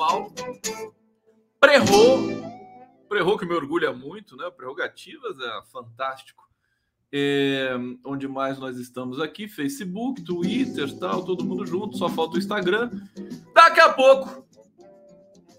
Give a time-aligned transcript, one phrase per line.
[0.00, 0.32] Paulo,
[1.60, 2.20] Prerrou,
[3.06, 4.50] Prerrou que me orgulha muito, né?
[4.50, 6.48] Prerrogativas é fantástico.
[7.12, 9.46] É, onde mais nós estamos aqui?
[9.46, 12.90] Facebook, Twitter, tal, todo mundo junto, só falta o Instagram.
[13.52, 14.48] Daqui a pouco,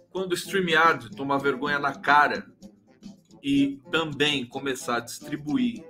[0.09, 2.51] quando o StreamYard tomar vergonha na cara
[3.43, 5.85] e também começar a distribuir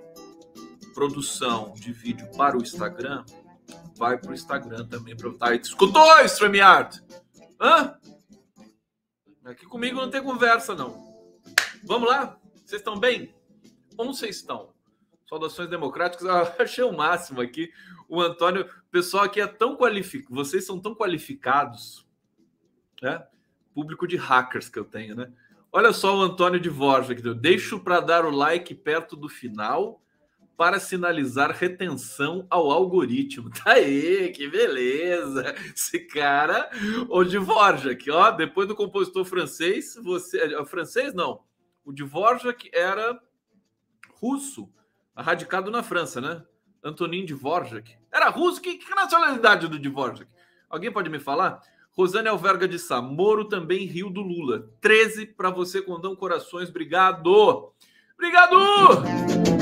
[0.92, 3.24] produção de vídeo para o Instagram,
[3.96, 7.02] vai para o Instagram também para tá, escutou StreamYard?
[7.58, 7.96] Hã?
[9.44, 11.12] Aqui comigo não tem conversa não.
[11.82, 12.38] Vamos lá?
[12.54, 13.34] Vocês estão bem?
[13.98, 14.72] Onde vocês estão?
[15.28, 16.26] Saudações democráticas.
[16.28, 17.72] Eu achei o máximo aqui.
[18.08, 22.06] O Antônio, o pessoal aqui é tão qualificado, vocês são tão qualificados,
[23.00, 23.26] né?
[23.74, 25.32] Público de hackers que eu tenho, né?
[25.72, 27.34] Olha só o Antônio de Vorja que deu.
[27.34, 30.02] Deixo para dar o like perto do final
[30.56, 33.50] para sinalizar retenção ao algoritmo.
[33.62, 35.54] Tá aí, que beleza!
[35.74, 36.70] Esse cara,
[37.08, 41.40] o de Vorjak, ó, depois do compositor francês, você, é, francês não,
[41.84, 43.20] o de Vorjak era
[44.20, 44.68] russo,
[45.16, 46.42] radicado na França, né?
[46.82, 47.96] Antonin Dvorak.
[48.10, 48.60] Era russo?
[48.60, 50.26] Que, que nacionalidade do Dvorak?
[50.68, 51.60] Alguém pode me falar?
[51.92, 53.00] Rosane Alverga de Sá.
[53.00, 54.68] Moro também Rio do Lula.
[54.80, 56.70] 13 para você, Condão Corações.
[56.70, 57.72] Obrigado!
[58.22, 58.56] Obrigado!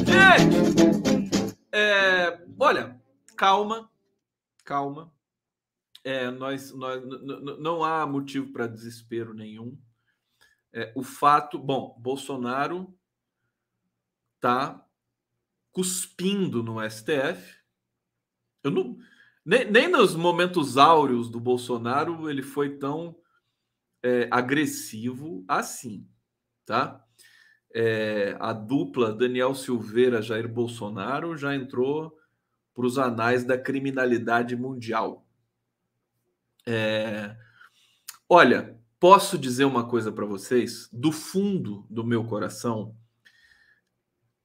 [0.05, 1.57] Gente!
[1.73, 3.01] É, olha,
[3.35, 3.91] calma.
[4.67, 5.11] Calma.
[6.05, 7.03] É, nós, nós
[7.59, 9.81] não há motivo para desespero nenhum.
[10.75, 12.95] É, o fato, bom, Bolsonaro
[14.39, 14.87] tá
[15.73, 17.63] cuspindo no STF.
[18.63, 18.99] Eu não,
[19.43, 23.17] nem, nem nos momentos áureos do Bolsonaro ele foi tão
[24.03, 26.07] é, agressivo assim,
[26.67, 27.07] tá?
[27.73, 32.17] É, a dupla Daniel Silveira Jair Bolsonaro já entrou
[32.75, 35.27] para os anais da criminalidade mundial.
[36.67, 37.37] É,
[38.29, 42.97] olha, posso dizer uma coisa para vocês do fundo do meu coração.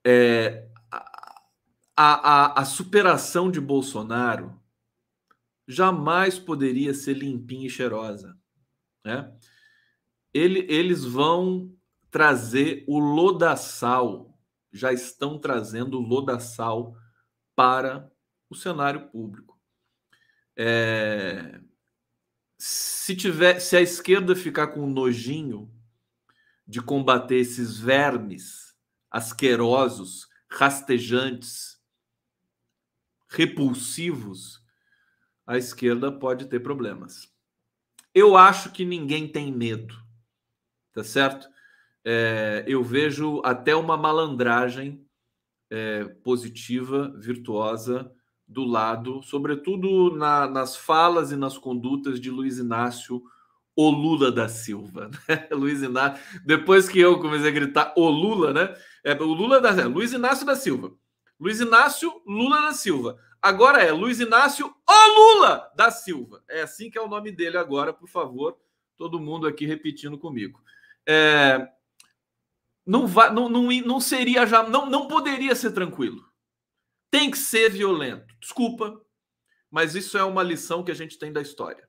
[0.05, 0.67] É,
[1.95, 4.59] a, a, a superação de Bolsonaro
[5.67, 8.37] jamais poderia ser limpinha e cheirosa.
[9.03, 9.31] Né?
[10.33, 11.74] Ele, eles vão
[12.15, 14.33] trazer o lodaçal,
[14.71, 16.95] já estão trazendo o lodaçal
[17.53, 18.09] para
[18.49, 19.59] o cenário público.
[20.55, 21.59] É,
[22.57, 25.69] se tiver, se a esquerda ficar com nojinho
[26.65, 28.73] de combater esses vermes
[29.11, 31.83] asquerosos, rastejantes,
[33.27, 34.63] repulsivos,
[35.45, 37.29] a esquerda pode ter problemas.
[38.13, 40.01] Eu acho que ninguém tem medo,
[40.93, 41.53] tá certo?
[42.05, 45.03] É, eu vejo até uma malandragem
[45.71, 48.11] é, positiva, virtuosa,
[48.47, 53.23] do lado, sobretudo na, nas falas e nas condutas de Luiz Inácio
[53.75, 55.09] o Lula da Silva.
[55.27, 55.47] Né?
[55.51, 58.73] Luiz Inácio, depois que eu comecei a gritar o Lula, né?
[59.03, 60.93] É, o Lula da é, Luiz Inácio da Silva.
[61.39, 63.17] Luiz Inácio Lula da Silva.
[63.41, 66.41] Agora é Luiz Inácio O Lula da Silva.
[66.49, 68.57] É assim que é o nome dele agora, por favor.
[68.97, 70.61] Todo mundo aqui repetindo comigo.
[71.05, 71.67] É,
[72.85, 76.23] não, vai, não, não, não seria já, não, não poderia ser tranquilo.
[77.09, 78.35] Tem que ser violento.
[78.39, 79.01] Desculpa,
[79.71, 81.87] mas isso é uma lição que a gente tem da história,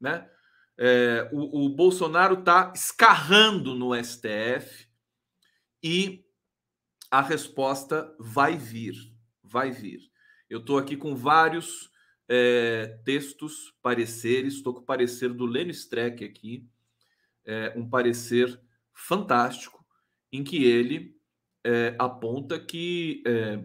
[0.00, 0.30] né?
[0.78, 4.88] É, o, o Bolsonaro está escarrando no STF
[5.82, 6.24] e
[7.10, 8.94] a resposta vai vir,
[9.42, 10.00] vai vir.
[10.48, 11.90] Eu estou aqui com vários
[12.28, 16.66] é, textos, pareceres, estou com o parecer do Lênin Streck aqui,
[17.44, 18.60] é, um parecer
[18.94, 19.79] fantástico,
[20.32, 21.16] em que ele
[21.64, 23.62] é, aponta que é,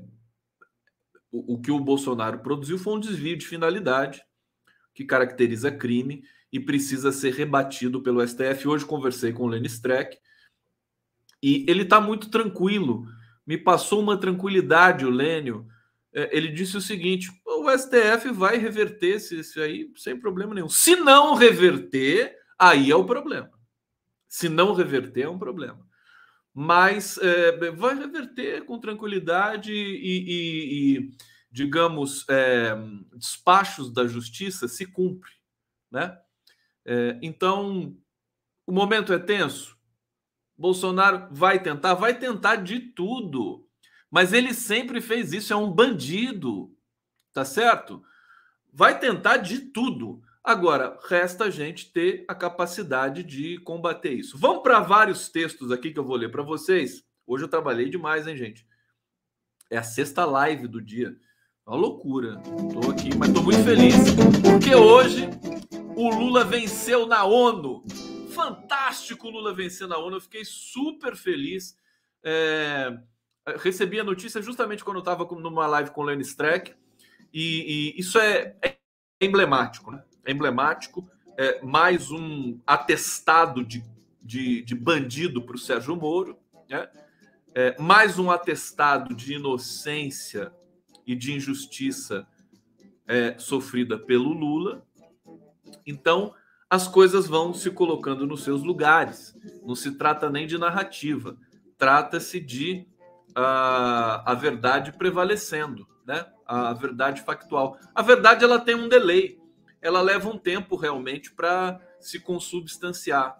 [1.31, 4.23] o, o que o Bolsonaro produziu foi um desvio de finalidade,
[4.93, 8.67] que caracteriza crime e precisa ser rebatido pelo STF.
[8.67, 10.17] Hoje conversei com o Lênin Streck
[11.41, 13.05] e ele está muito tranquilo
[13.45, 15.67] me passou uma tranquilidade o Lênio.
[16.13, 20.69] É, ele disse o seguinte: o STF vai reverter isso aí sem problema nenhum.
[20.69, 23.51] Se não reverter, aí é o problema.
[24.27, 25.85] Se não reverter, é um problema.
[26.57, 31.11] Mas é, vai reverter com tranquilidade e, e, e
[31.51, 32.73] digamos, é,
[33.13, 35.31] despachos da justiça se cumpre.
[35.91, 36.17] Né?
[36.85, 37.93] É, então,
[38.65, 39.77] o momento é tenso?
[40.57, 43.67] Bolsonaro vai tentar, vai tentar de tudo.
[44.09, 46.73] Mas ele sempre fez isso, é um bandido.
[47.33, 48.01] Tá certo?
[48.71, 50.23] Vai tentar de tudo.
[50.45, 54.37] Agora, resta a gente ter a capacidade de combater isso.
[54.37, 57.03] Vamos para vários textos aqui que eu vou ler para vocês.
[57.25, 58.63] Hoje eu trabalhei demais, hein, gente?
[59.71, 61.17] É a sexta live do dia.
[61.65, 62.39] É uma loucura.
[62.45, 63.95] Estou aqui, mas estou muito feliz
[64.43, 65.27] porque hoje
[65.95, 67.83] o Lula venceu na ONU.
[68.29, 70.17] Fantástico o Lula vencer na ONU.
[70.17, 71.75] Eu fiquei super feliz.
[72.23, 72.95] É...
[73.57, 76.71] Recebi a notícia justamente quando eu estava numa live com o Lenny Streck.
[77.33, 78.77] E, e isso é, é
[79.19, 80.03] emblemático, né?
[80.25, 81.07] Emblemático.
[81.37, 83.83] É mais um atestado de,
[84.21, 86.37] de, de bandido para o Sérgio Moro,
[86.69, 86.89] né?
[87.53, 90.51] É, mais um atestado de inocência
[91.07, 92.27] e de injustiça
[93.07, 94.85] é, sofrida pelo Lula.
[95.85, 96.33] Então,
[96.69, 99.35] as coisas vão se colocando nos seus lugares.
[99.63, 101.37] Não se trata nem de narrativa,
[101.77, 102.85] trata-se de
[103.29, 106.25] uh, a verdade prevalecendo, né?
[106.45, 107.77] A verdade factual.
[107.93, 109.39] A verdade ela tem um delay,
[109.81, 113.37] ela leva um tempo realmente para se consubstanciar.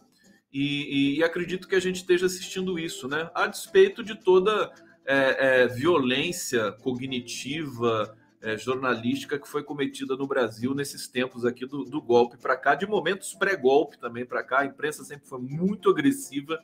[0.51, 3.29] E, e, e, acredito que a gente esteja assistindo isso, né?
[3.35, 4.71] A despeito de toda
[5.05, 11.83] é, é, violência cognitiva, é, jornalística que foi cometida no Brasil nesses tempos aqui do,
[11.83, 14.59] do golpe para cá, de momentos pré-golpe também para cá.
[14.59, 16.57] A imprensa sempre foi muito agressiva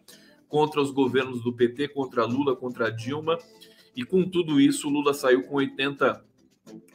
[0.48, 3.38] contra os governos do PT, contra Lula, contra Dilma.
[3.96, 6.24] E com tudo isso, Lula saiu com 80,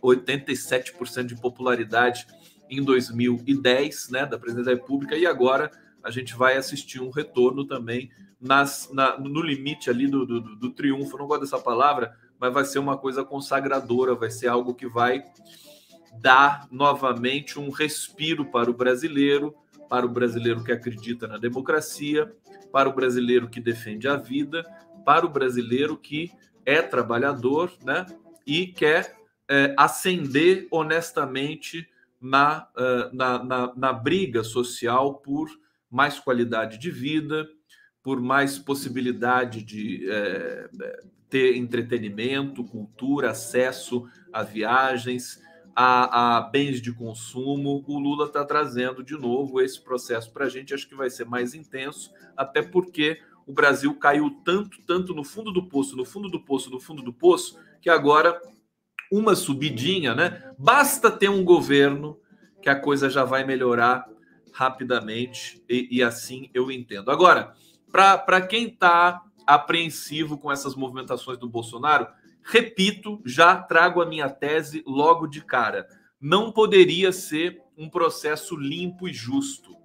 [0.02, 2.26] 87% de popularidade
[2.70, 5.70] em 2010, né, da presidência da República, e agora
[6.02, 8.10] a gente vai assistir um retorno também
[8.40, 11.18] nas, na, no limite ali do, do, do triunfo.
[11.18, 15.24] não gosto dessa palavra, mas vai ser uma coisa consagradora, vai ser algo que vai
[16.20, 19.54] dar novamente um respiro para o brasileiro,
[19.88, 22.32] para o brasileiro que acredita na democracia,
[22.72, 24.64] para o brasileiro que defende a vida,
[25.04, 26.30] para o brasileiro que
[26.64, 28.06] é trabalhador, né?
[28.46, 29.16] E quer
[29.48, 31.88] é, ascender honestamente
[32.20, 35.48] na, uh, na, na, na briga social por
[35.90, 37.48] mais qualidade de vida,
[38.02, 40.68] por mais possibilidade de é,
[41.28, 45.42] ter entretenimento, cultura, acesso a viagens,
[45.74, 47.84] a, a bens de consumo.
[47.86, 50.72] O Lula está trazendo de novo esse processo para a gente.
[50.72, 55.52] Acho que vai ser mais intenso, até porque o Brasil caiu tanto, tanto no fundo
[55.52, 58.40] do poço, no fundo do poço, no fundo do poço, que agora
[59.10, 60.52] uma subidinha, né?
[60.58, 62.18] Basta ter um governo
[62.62, 64.06] que a coisa já vai melhorar
[64.52, 67.10] rapidamente e, e assim eu entendo.
[67.10, 67.54] Agora,
[67.90, 72.08] para quem está apreensivo com essas movimentações do Bolsonaro,
[72.42, 75.86] repito, já trago a minha tese logo de cara.
[76.20, 79.76] Não poderia ser um processo limpo e justo.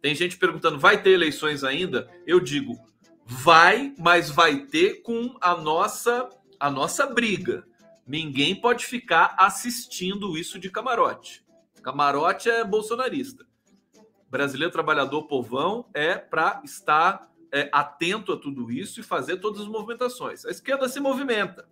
[0.00, 2.08] Tem gente perguntando: vai ter eleições ainda?
[2.26, 2.78] Eu digo:
[3.26, 6.28] vai, mas vai ter com a nossa
[6.58, 7.64] a nossa briga.
[8.10, 11.46] Ninguém pode ficar assistindo isso de camarote.
[11.80, 13.46] Camarote é bolsonarista.
[14.28, 19.68] Brasileiro trabalhador povão é para estar é, atento a tudo isso e fazer todas as
[19.68, 20.44] movimentações.
[20.44, 21.68] A esquerda se movimenta,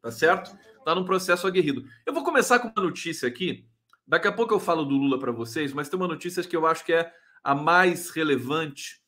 [0.00, 0.56] tá certo?
[0.78, 1.84] Está num processo aguerrido.
[2.06, 3.66] Eu vou começar com uma notícia aqui.
[4.06, 6.64] Daqui a pouco eu falo do Lula para vocês, mas tem uma notícia que eu
[6.64, 9.00] acho que é a mais relevante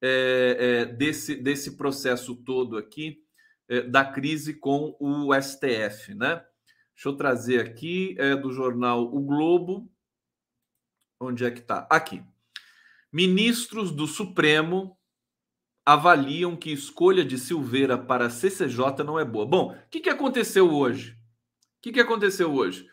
[0.00, 3.20] é, é, desse, desse processo todo aqui,
[3.90, 6.44] da crise com o STF, né?
[6.94, 9.90] Deixa eu trazer aqui, é do jornal O Globo.
[11.20, 11.86] Onde é que está?
[11.90, 12.22] Aqui.
[13.12, 14.98] Ministros do Supremo
[15.84, 19.46] avaliam que escolha de Silveira para CCJ não é boa.
[19.46, 21.12] Bom, o que, que aconteceu hoje?
[21.12, 22.86] O que, que aconteceu hoje?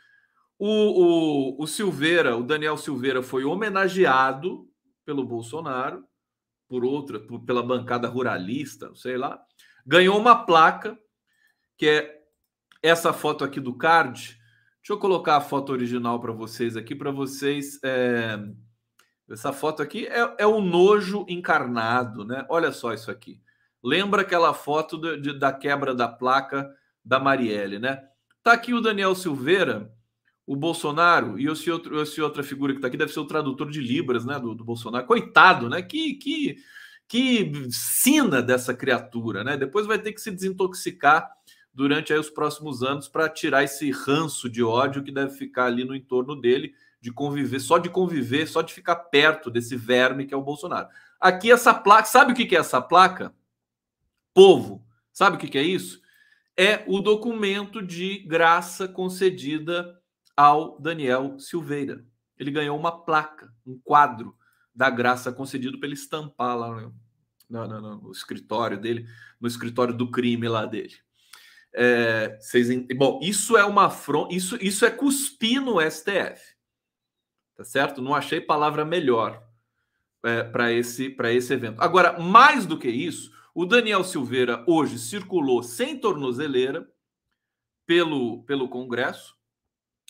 [0.58, 4.70] O, o, o Silveira, o Daniel Silveira, foi homenageado
[5.04, 6.06] pelo Bolsonaro,
[6.70, 9.44] por outra, por, pela bancada ruralista, sei lá,
[9.86, 10.98] ganhou uma placa,
[11.78, 12.22] que é
[12.82, 14.38] essa foto aqui do card.
[14.82, 18.38] Deixa eu colocar a foto original para vocês aqui, para vocês é,
[19.30, 22.46] essa foto aqui é, é o nojo encarnado, né?
[22.50, 23.42] Olha só isso aqui.
[23.84, 26.70] Lembra aquela foto de, de, da quebra da placa
[27.04, 28.04] da Marielle, né?
[28.44, 29.92] Tá aqui o Daniel Silveira,
[30.46, 33.70] o Bolsonaro e esse, outro, esse outra figura que tá aqui deve ser o tradutor
[33.72, 34.40] de Libras, né?
[34.40, 35.08] Do, do Bolsonaro.
[35.08, 35.82] Coitado, né?
[35.82, 36.58] Que, que,
[37.08, 39.58] que sina dessa criatura, né?
[39.58, 41.30] Depois vai ter que se desintoxicar
[41.74, 45.84] durante aí os próximos anos para tirar esse ranço de ódio que deve ficar ali
[45.84, 50.34] no entorno dele de conviver, só de conviver, só de ficar perto desse verme que
[50.34, 50.88] é o Bolsonaro.
[51.20, 53.34] Aqui essa placa, sabe o que é essa placa?
[54.34, 54.84] Povo,
[55.14, 56.02] sabe o que é isso?
[56.58, 60.00] É o documento de graça concedida
[60.36, 62.06] ao Daniel Silveira.
[62.40, 64.36] Ele ganhou uma placa, um quadro
[64.76, 66.96] da graça concedido para ele estampar lá no,
[67.50, 69.08] no, no, no escritório dele,
[69.40, 70.96] no escritório do crime lá dele.
[71.74, 76.56] É, vocês, bom, isso é uma afronta, isso, isso é cuspir no STF.
[77.56, 78.02] tá certo?
[78.02, 79.46] Não achei palavra melhor
[80.24, 81.82] é, para esse, esse evento.
[81.82, 86.90] Agora, mais do que isso, o Daniel Silveira hoje circulou sem tornozeleira
[87.86, 89.36] pelo, pelo Congresso,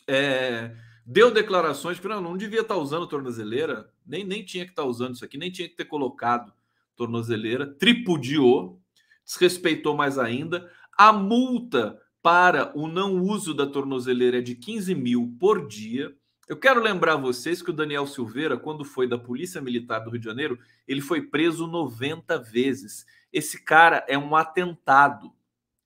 [0.07, 0.75] é,
[1.05, 5.13] deu declarações que não, não devia estar usando tornozeleira, nem, nem tinha que estar usando
[5.13, 6.51] isso aqui, nem tinha que ter colocado
[6.95, 8.81] tornozeleira, tripudiou,
[9.23, 10.69] desrespeitou mais ainda.
[10.97, 16.15] A multa para o não uso da tornozeleira é de 15 mil por dia.
[16.47, 20.19] Eu quero lembrar vocês que o Daniel Silveira, quando foi da Polícia Militar do Rio
[20.19, 20.57] de Janeiro,
[20.87, 23.05] ele foi preso 90 vezes.
[23.31, 25.33] Esse cara é um atentado.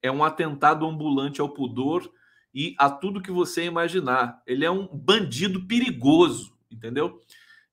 [0.02, 2.10] É um atentado ambulante ao pudor
[2.54, 4.42] e a tudo que você imaginar.
[4.46, 7.22] Ele é um bandido perigoso, entendeu?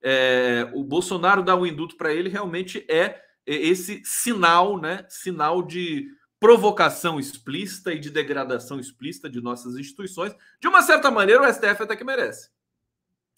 [0.03, 5.07] É, o Bolsonaro dá um induto para ele, realmente é esse sinal, né?
[5.09, 10.35] Sinal de provocação explícita e de degradação explícita de nossas instituições.
[10.61, 12.51] De uma certa maneira, o STF até que merece.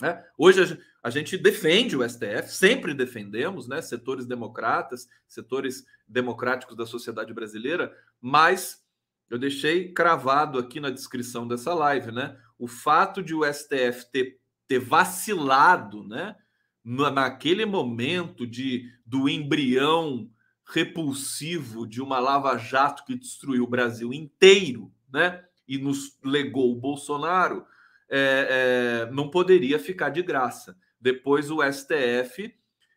[0.01, 0.25] Né?
[0.37, 3.83] Hoje a gente defende o STF, sempre defendemos, né?
[3.83, 8.85] Setores democratas, setores democráticos da sociedade brasileira, mas
[9.31, 12.37] eu deixei cravado aqui na descrição dessa live, né?
[12.59, 16.37] O fato de o STF ter, ter vacilado, né?
[16.85, 20.31] naquele momento de do embrião
[20.65, 25.45] repulsivo de uma lava-jato que destruiu o Brasil inteiro, né?
[25.67, 27.67] E nos legou o Bolsonaro,
[28.09, 30.77] é, é, não poderia ficar de graça.
[31.01, 32.55] Depois o STF,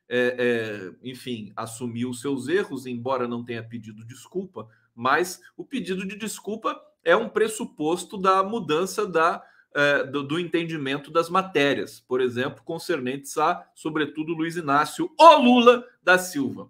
[0.07, 6.15] é, é, enfim, assumiu seus erros, embora não tenha pedido desculpa, mas o pedido de
[6.15, 9.43] desculpa é um pressuposto da mudança da
[9.74, 15.88] é, do, do, entendimento das matérias, por exemplo, concernentes a, sobretudo, Luiz Inácio ou Lula
[16.03, 16.69] da Silva.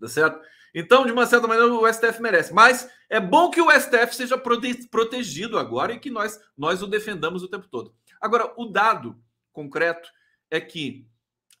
[0.00, 0.40] Tá certo?
[0.74, 2.54] Então, de uma certa maneira, o STF merece.
[2.54, 6.86] Mas é bom que o STF seja prote protegido agora e que nós, nós o
[6.86, 7.94] defendamos o tempo todo.
[8.20, 9.16] Agora, o dado
[9.52, 10.08] concreto
[10.50, 11.06] é que,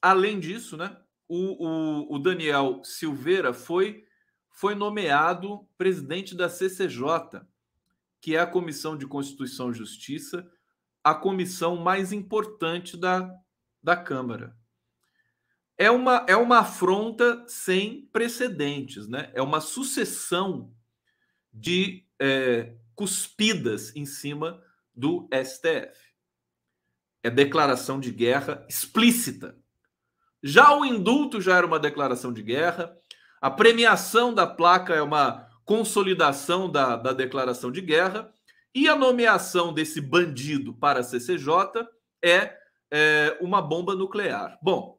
[0.00, 0.96] além disso, né,
[1.28, 4.04] o, o, o Daniel Silveira foi,
[4.52, 7.42] foi nomeado presidente da CCJ,
[8.20, 10.48] que é a Comissão de Constituição e Justiça,
[11.02, 13.34] a comissão mais importante da,
[13.82, 14.56] da Câmara.
[15.76, 19.32] É uma, é uma afronta sem precedentes, né?
[19.34, 20.72] É uma sucessão
[21.52, 24.62] de é, cuspidas em cima
[24.94, 25.98] do STF.
[27.22, 29.58] É declaração de guerra explícita.
[30.42, 32.96] Já o indulto já era uma declaração de guerra,
[33.42, 38.32] a premiação da placa é uma consolidação da, da declaração de guerra,
[38.72, 41.86] e a nomeação desse bandido para a CCJ
[42.24, 42.56] é,
[42.88, 44.56] é uma bomba nuclear.
[44.62, 44.96] Bom,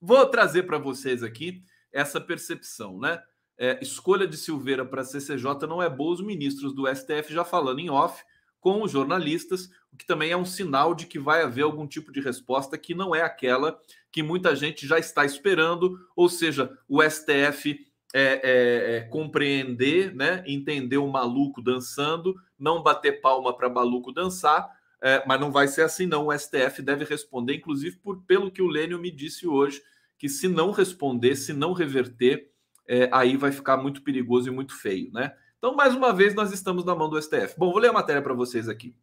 [0.00, 1.62] vou trazer para vocês aqui
[1.92, 3.22] essa percepção, né?
[3.56, 7.44] É, escolha de Silveira para a CCJ não é boa, os ministros do STF já
[7.44, 8.22] falando em off
[8.60, 12.12] com os jornalistas, o que também é um sinal de que vai haver algum tipo
[12.12, 13.80] de resposta que não é aquela
[14.12, 17.80] que muita gente já está esperando, ou seja, o STF
[18.14, 24.70] é, é, é, compreender, né, entender o maluco dançando, não bater palma para maluco dançar,
[25.02, 26.26] é, mas não vai ser assim não.
[26.26, 29.82] O STF deve responder, inclusive por pelo que o Lênio me disse hoje,
[30.18, 32.50] que se não responder, se não reverter,
[32.86, 35.34] é, aí vai ficar muito perigoso e muito feio, né?
[35.56, 37.54] Então, mais uma vez, nós estamos na mão do STF.
[37.58, 38.94] Bom, vou ler a matéria para vocês aqui.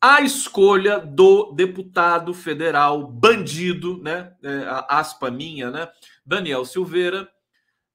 [0.00, 4.34] A escolha do deputado federal bandido, né?
[4.42, 5.88] É, aspa minha, né?
[6.24, 7.28] Daniel Silveira,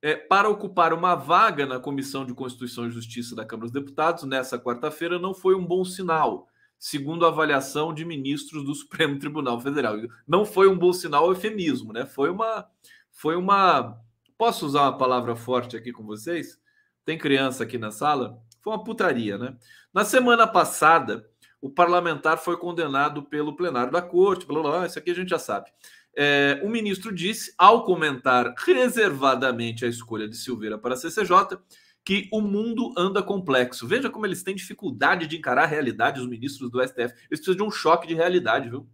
[0.01, 4.24] é, para ocupar uma vaga na Comissão de Constituição e Justiça da Câmara dos Deputados
[4.24, 6.48] nessa quarta-feira não foi um bom sinal,
[6.79, 9.96] segundo a avaliação de ministros do Supremo Tribunal Federal.
[10.27, 12.05] Não foi um bom sinal eufemismo, né?
[12.05, 12.67] Foi uma
[13.12, 14.01] foi uma
[14.41, 16.60] Posso usar uma palavra forte aqui com vocês?
[17.05, 18.41] Tem criança aqui na sala?
[18.60, 19.55] Foi uma putaria, né?
[19.93, 21.29] Na semana passada,
[21.62, 25.30] o parlamentar foi condenado pelo plenário da corte, blá, blá, blá, isso aqui a gente
[25.30, 25.70] já sabe.
[26.18, 31.58] É, o ministro disse, ao comentar reservadamente a escolha de Silveira para a CCJ,
[32.03, 33.88] que o mundo anda complexo.
[33.88, 37.13] Veja como eles têm dificuldade de encarar a realidade, os ministros do STF.
[37.30, 38.89] Eles precisam de um choque de realidade, viu?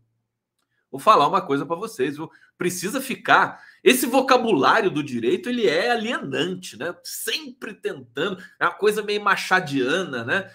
[0.91, 2.29] Vou falar uma coisa para vocês, viu?
[2.57, 3.61] Precisa ficar.
[3.83, 6.95] Esse vocabulário do direito ele é alienante, né?
[7.03, 10.51] Sempre tentando, é uma coisa meio machadiana, né?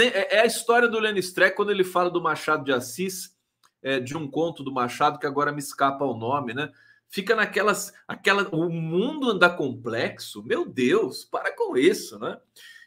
[0.00, 3.34] É, é a história do Lenny Streck quando ele fala do Machado de Assis
[3.82, 6.70] é, de um conto do Machado que agora me escapa o nome, né?
[7.08, 10.42] Fica naquelas, aquela, o mundo anda complexo.
[10.42, 12.38] Meu Deus, para com isso, né?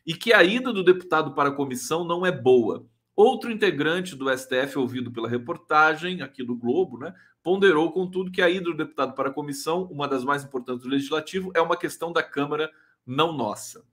[0.05, 2.85] E que a ida do deputado para a comissão não é boa.
[3.15, 7.13] Outro integrante do STF, ouvido pela reportagem aqui do Globo, né,
[7.47, 10.89] ponderou, contudo, que a ida do deputado para a comissão, uma das mais importantes do
[10.89, 12.69] legislativo, é uma questão da Câmara,
[13.05, 13.85] não nossa.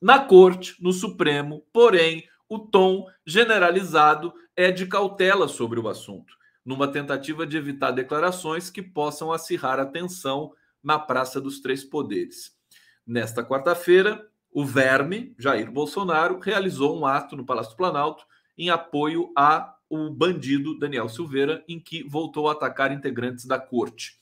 [0.00, 6.34] Na Corte, no Supremo, porém, o tom generalizado é de cautela sobre o assunto.
[6.64, 12.50] numa tentativa de evitar declarações que possam acirrar a tensão na Praça dos Três Poderes.
[13.06, 18.24] Nesta quarta-feira, o verme, Jair Bolsonaro, realizou um ato no Palácio do Planalto
[18.58, 24.18] em apoio a o bandido Daniel Silveira, em que voltou a atacar integrantes da corte.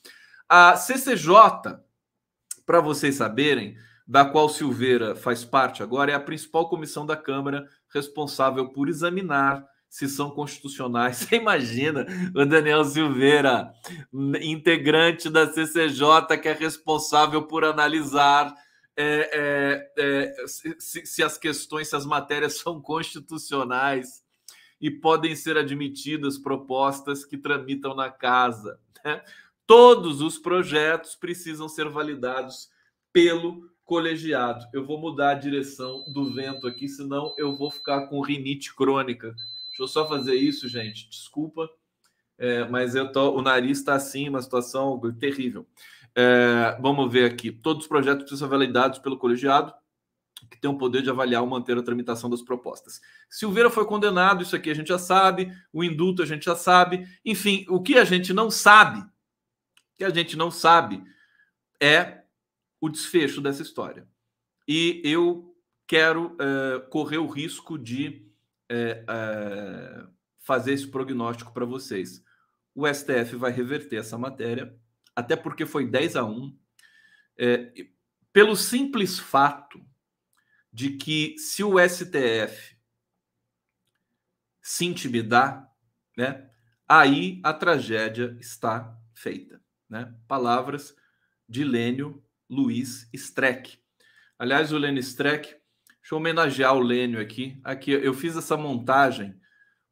[0.48, 1.78] A CCJ,
[2.66, 7.68] para vocês saberem, da qual Silveira faz parte agora, é a principal comissão da Câmara
[7.94, 11.18] responsável por examinar se são constitucionais.
[11.30, 13.72] Você imagina o Daniel Silveira,
[14.42, 18.52] integrante da CCJ, que é responsável por analisar
[18.96, 24.28] é, é, é, se, se, as questões, se as matérias são constitucionais
[24.80, 28.80] e podem ser admitidas propostas que tramitam na casa.
[29.04, 29.22] Né?
[29.66, 32.70] Todos os projetos precisam ser validados
[33.12, 34.64] pelo colegiado.
[34.72, 39.34] Eu vou mudar a direção do vento aqui, senão eu vou ficar com rinite crônica.
[39.68, 41.08] Deixa eu só fazer isso, gente.
[41.10, 41.68] Desculpa,
[42.38, 45.66] é, mas eu tô, o nariz está assim, uma situação terrível.
[46.14, 47.52] É, vamos ver aqui.
[47.52, 49.72] Todos os projetos precisam ser validados pelo colegiado,
[50.50, 53.00] que tem o poder de avaliar ou manter a tramitação das propostas.
[53.28, 57.06] Silveira foi condenado, isso aqui a gente já sabe, o indulto a gente já sabe.
[57.24, 59.04] Enfim, o que a gente não sabe,
[59.96, 61.02] que a gente não sabe,
[61.80, 62.24] é
[62.80, 64.06] o desfecho dessa história.
[64.66, 65.54] E eu
[65.86, 68.26] quero é, correr o risco de
[68.68, 70.06] é, é,
[70.40, 72.22] fazer esse prognóstico para vocês.
[72.74, 74.78] O STF vai reverter essa matéria
[75.14, 76.56] até porque foi 10 a 1,
[77.38, 77.72] é,
[78.32, 79.84] pelo simples fato
[80.72, 82.76] de que se o STF
[84.62, 85.68] se intimidar,
[86.16, 86.48] né,
[86.88, 89.60] aí a tragédia está feita.
[89.88, 90.14] Né?
[90.28, 90.94] Palavras
[91.48, 93.78] de Lênio Luiz Streck.
[94.38, 97.60] Aliás, o Lênio Streck, deixa eu homenagear o Lênio aqui.
[97.64, 99.34] Aqui eu fiz essa montagem.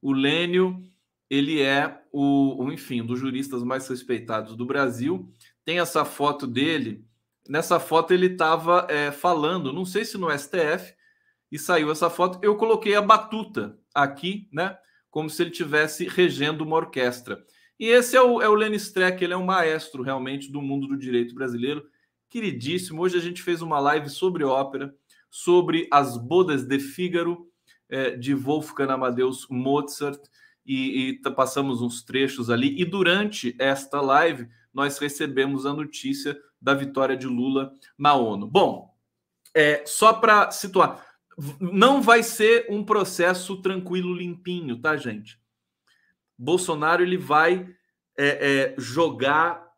[0.00, 0.88] O Lênio
[1.30, 5.30] ele é o, enfim, um dos juristas mais respeitados do Brasil.
[5.64, 7.04] Tem essa foto dele.
[7.48, 10.94] Nessa foto ele estava é, falando, não sei se no STF,
[11.50, 12.38] e saiu essa foto.
[12.42, 14.76] Eu coloquei a batuta aqui, né?
[15.10, 17.42] Como se ele estivesse regendo uma orquestra.
[17.80, 20.86] E esse é o, é o Lenny Streck, ele é um maestro realmente do mundo
[20.86, 21.86] do direito brasileiro,
[22.28, 23.00] queridíssimo.
[23.00, 24.94] Hoje a gente fez uma live sobre ópera,
[25.30, 27.46] sobre as bodas de Fígaro,
[27.88, 30.20] é, de Wolfgang Amadeus Mozart
[30.66, 32.78] e, e passamos uns trechos ali.
[32.78, 38.46] E durante esta live, nós recebemos a notícia da vitória de Lula na ONU.
[38.46, 38.94] Bom,
[39.54, 41.04] é, só para situar,
[41.60, 45.40] não vai ser um processo tranquilo, limpinho, tá, gente?
[46.36, 47.68] Bolsonaro ele vai
[48.16, 49.68] é, é, jogar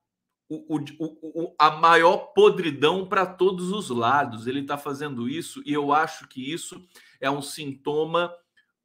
[0.48, 4.46] o, o, o, a maior podridão para todos os lados.
[4.46, 6.84] Ele está fazendo isso e eu acho que isso
[7.20, 8.34] é um sintoma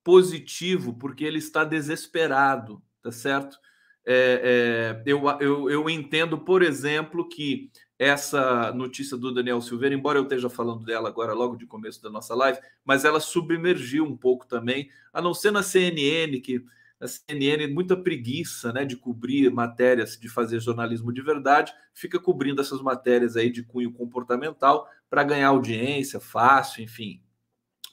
[0.03, 3.57] positivo, porque ele está desesperado, tá certo?
[4.05, 10.19] É, é, eu, eu, eu entendo, por exemplo, que essa notícia do Daniel Silveira, embora
[10.19, 14.17] eu esteja falando dela agora logo de começo da nossa live, mas ela submergiu um
[14.17, 16.63] pouco também, a não ser na CNN, que
[16.99, 22.61] a CNN muita preguiça né, de cobrir matérias, de fazer jornalismo de verdade, fica cobrindo
[22.61, 27.21] essas matérias aí de cunho comportamental para ganhar audiência fácil, enfim.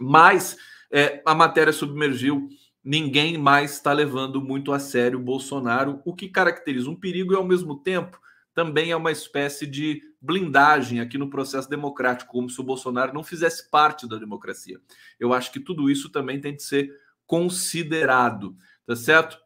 [0.01, 0.57] Mas
[0.91, 2.49] é, a matéria submergiu,
[2.83, 7.37] ninguém mais está levando muito a sério o Bolsonaro, o que caracteriza um perigo e,
[7.37, 8.21] ao mesmo tempo,
[8.55, 13.25] também é uma espécie de blindagem aqui no processo democrático, como se o Bolsonaro não
[13.25, 14.81] fizesse parte da democracia.
[15.19, 16.91] Eu acho que tudo isso também tem de ser
[17.27, 19.39] considerado, tá certo?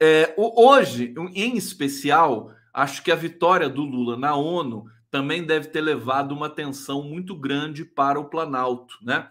[0.00, 5.80] É, hoje, em especial, acho que a vitória do Lula na ONU também deve ter
[5.80, 9.28] levado uma atenção muito grande para o Planalto, né?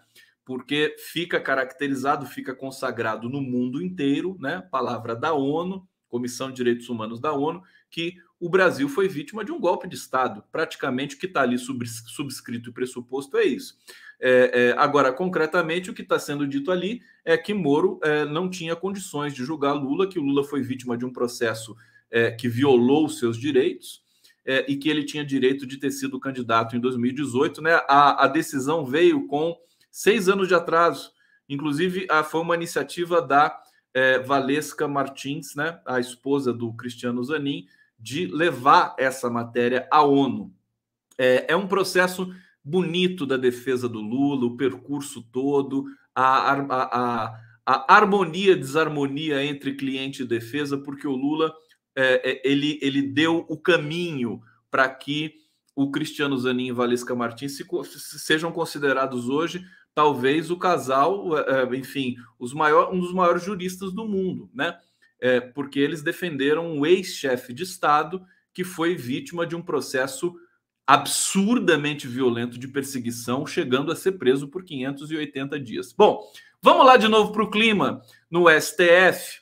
[0.52, 4.62] porque fica caracterizado, fica consagrado no mundo inteiro, né?
[4.72, 9.52] Palavra da ONU, Comissão de Direitos Humanos da ONU, que o Brasil foi vítima de
[9.52, 10.44] um golpe de Estado.
[10.52, 13.78] Praticamente o que está ali subscrito e pressuposto é isso.
[14.20, 18.50] É, é, agora, concretamente, o que está sendo dito ali é que Moro é, não
[18.50, 21.78] tinha condições de julgar Lula, que Lula foi vítima de um processo
[22.10, 24.02] é, que violou os seus direitos.
[24.44, 27.80] É, e que ele tinha direito de ter sido candidato em 2018, né?
[27.88, 29.56] A, a decisão veio com
[29.92, 31.12] seis anos de atraso.
[31.48, 33.56] Inclusive, a, foi uma iniciativa da
[33.94, 37.68] é, Valesca Martins, né, a esposa do Cristiano Zanin,
[38.02, 40.54] de levar essa matéria à ONU.
[41.18, 42.34] É, é um processo
[42.64, 45.86] bonito da defesa do Lula, o percurso todo,
[46.16, 51.54] a, a, a, a harmonia, desarmonia entre cliente e defesa, porque o Lula
[51.96, 55.36] é, é ele, ele deu o caminho para que
[55.76, 57.66] o Cristiano Zanin e Valesca Martins se,
[58.20, 63.92] sejam considerados hoje talvez o casal, é, é, enfim, os maior, um dos maiores juristas
[63.92, 64.78] do mundo, né?
[65.22, 70.36] É, porque eles defenderam um ex-chefe de Estado que foi vítima de um processo
[70.86, 75.94] absurdamente violento de perseguição, chegando a ser preso por 580 dias.
[75.94, 76.20] Bom,
[76.62, 79.42] vamos lá de novo para o clima no STF.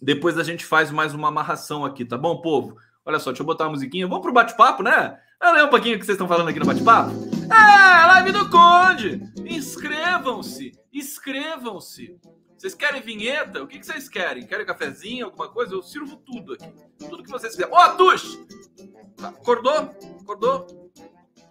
[0.00, 2.76] Depois a gente faz mais uma amarração aqui, tá bom, povo?
[3.04, 4.08] Olha só, deixa eu botar uma musiquinha.
[4.08, 5.16] Vamos pro bate-papo, né?
[5.40, 7.12] Olha um pouquinho o que vocês estão falando aqui no bate-papo.
[7.52, 9.20] É, live do Conde!
[9.44, 10.72] Inscrevam-se!
[10.92, 12.16] Inscrevam-se!
[12.62, 13.60] Vocês querem vinheta?
[13.60, 14.46] O que, vocês querem?
[14.46, 15.74] Querem cafezinho, alguma coisa?
[15.74, 16.72] Eu sirvo tudo aqui.
[16.96, 17.74] Tudo que vocês quiserem.
[17.74, 19.90] Ó, oh, acordou?
[20.20, 20.92] Acordou?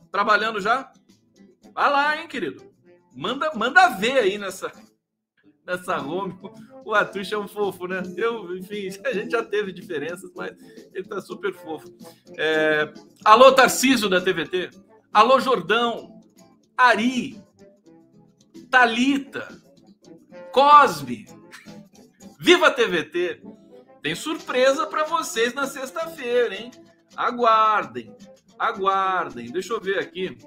[0.10, 0.90] Trabalhando já?
[1.74, 2.64] Vai lá, hein, querido.
[3.14, 4.72] Manda, manda ver aí nessa,
[5.68, 6.40] nessa home.
[6.86, 8.02] O Atush é um fofo, né?
[8.16, 10.56] Eu, enfim, a gente já teve diferenças, mas
[10.94, 11.94] ele tá super fofo.
[12.38, 12.90] É...
[13.26, 14.70] Alô, Tarciso da TVT.
[15.12, 16.22] Alô, Jordão.
[16.78, 17.44] Ari.
[18.70, 19.61] Talita.
[20.52, 21.26] Cosme.
[22.40, 23.42] Viva TVT.
[24.02, 26.72] Tem surpresa para vocês na sexta-feira, hein?
[27.16, 28.16] Aguardem.
[28.58, 29.52] Aguardem.
[29.52, 30.38] Deixa eu ver aqui.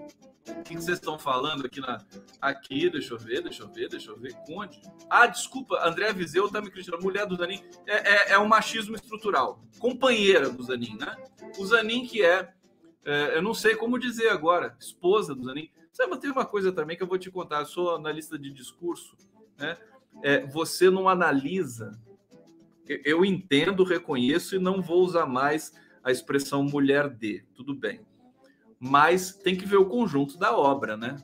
[0.47, 2.05] O que vocês estão falando aqui na.
[2.41, 4.35] Aqui, deixa eu ver, deixa eu ver, deixa eu ver.
[4.47, 4.83] Conde.
[5.09, 7.03] Ah, desculpa, André Viseu tá me criticando.
[7.03, 9.63] Mulher do Zanin é, é, é um machismo estrutural.
[9.79, 11.17] Companheira do Zanin, né?
[11.59, 12.53] O Zanin, que é,
[13.05, 15.71] é, Eu não sei como dizer agora, esposa do Zanin.
[15.93, 17.61] Sabe, tem uma coisa também que eu vou te contar.
[17.61, 19.17] Eu sou analista de discurso,
[19.57, 19.79] né?
[20.23, 21.99] É, você não analisa.
[22.87, 25.73] Eu entendo, reconheço e não vou usar mais
[26.03, 27.45] a expressão mulher de.
[27.55, 28.01] Tudo bem
[28.87, 31.17] mas tem que ver o conjunto da obra, né?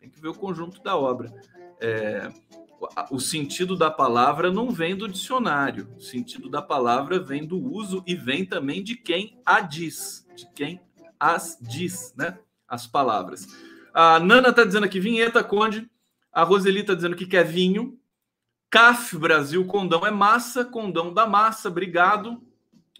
[0.00, 1.32] Tem que ver o conjunto da obra.
[1.80, 2.28] É,
[3.12, 8.02] o sentido da palavra não vem do dicionário, o sentido da palavra vem do uso
[8.08, 10.80] e vem também de quem a diz, de quem
[11.18, 12.40] as diz, né?
[12.66, 13.46] As palavras.
[13.94, 15.88] A Nana está dizendo aqui, vinheta, Conde.
[16.32, 17.99] A Roseli está dizendo que quer vinho.
[18.70, 22.40] CAF Brasil, condão é massa, condão da massa, obrigado.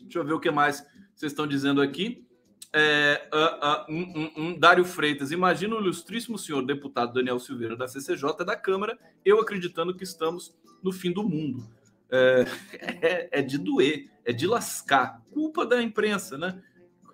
[0.01, 2.27] Deixa eu ver o que mais vocês estão dizendo aqui.
[2.73, 7.77] É, uh, uh, um, um, um, Dário Freitas, imagina o ilustríssimo senhor deputado Daniel Silveira
[7.77, 11.69] da CCJ da Câmara, eu acreditando que estamos no fim do mundo.
[12.11, 12.45] É,
[13.01, 15.23] é, é, de doer, é de lascar.
[15.31, 16.61] Culpa da imprensa, né?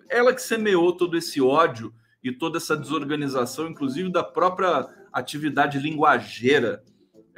[0.09, 1.93] Ela que semeou todo esse ódio
[2.23, 6.83] e toda essa desorganização, inclusive da própria atividade linguageira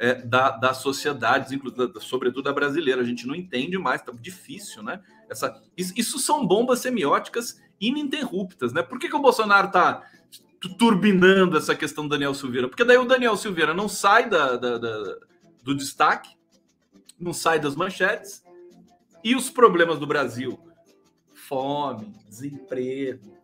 [0.00, 1.52] é, da, das sociedades,
[2.00, 3.02] sobretudo da brasileira.
[3.02, 5.02] A gente não entende mais, tá difícil, né?
[5.28, 8.82] Essa, isso, isso são bombas semióticas ininterruptas, né?
[8.82, 10.02] Por que, que o Bolsonaro está
[10.78, 12.66] turbinando essa questão do Daniel Silveira?
[12.66, 15.16] Porque daí o Daniel Silveira não sai da, da, da,
[15.62, 16.34] do destaque,
[17.18, 18.42] não sai das manchetes,
[19.22, 20.58] e os problemas do Brasil,
[21.34, 23.36] fome, desemprego,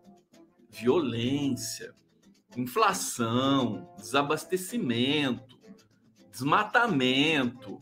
[0.71, 1.95] violência,
[2.57, 5.56] inflação, desabastecimento,
[6.37, 7.81] desmatamento,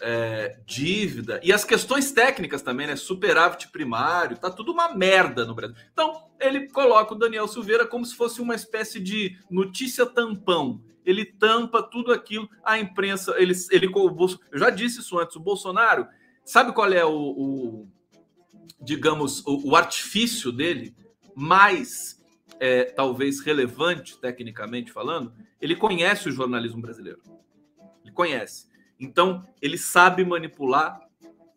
[0.00, 2.94] é, dívida e as questões técnicas também, né?
[2.94, 5.76] Superávit primário, tá tudo uma merda no Brasil.
[5.92, 10.80] Então, ele coloca o Daniel Silveira como se fosse uma espécie de notícia tampão.
[11.04, 13.90] Ele tampa tudo aquilo, a imprensa, ele, ele
[14.52, 16.06] eu já disse isso antes, o Bolsonaro,
[16.44, 17.88] sabe qual é o, o
[18.80, 20.94] digamos, o, o, artifício dele
[21.34, 22.22] mais
[22.60, 25.32] é, talvez relevante, tecnicamente falando?
[25.60, 27.20] Ele conhece o jornalismo brasileiro.
[28.08, 28.66] Ele conhece.
[28.98, 31.00] Então, ele sabe manipular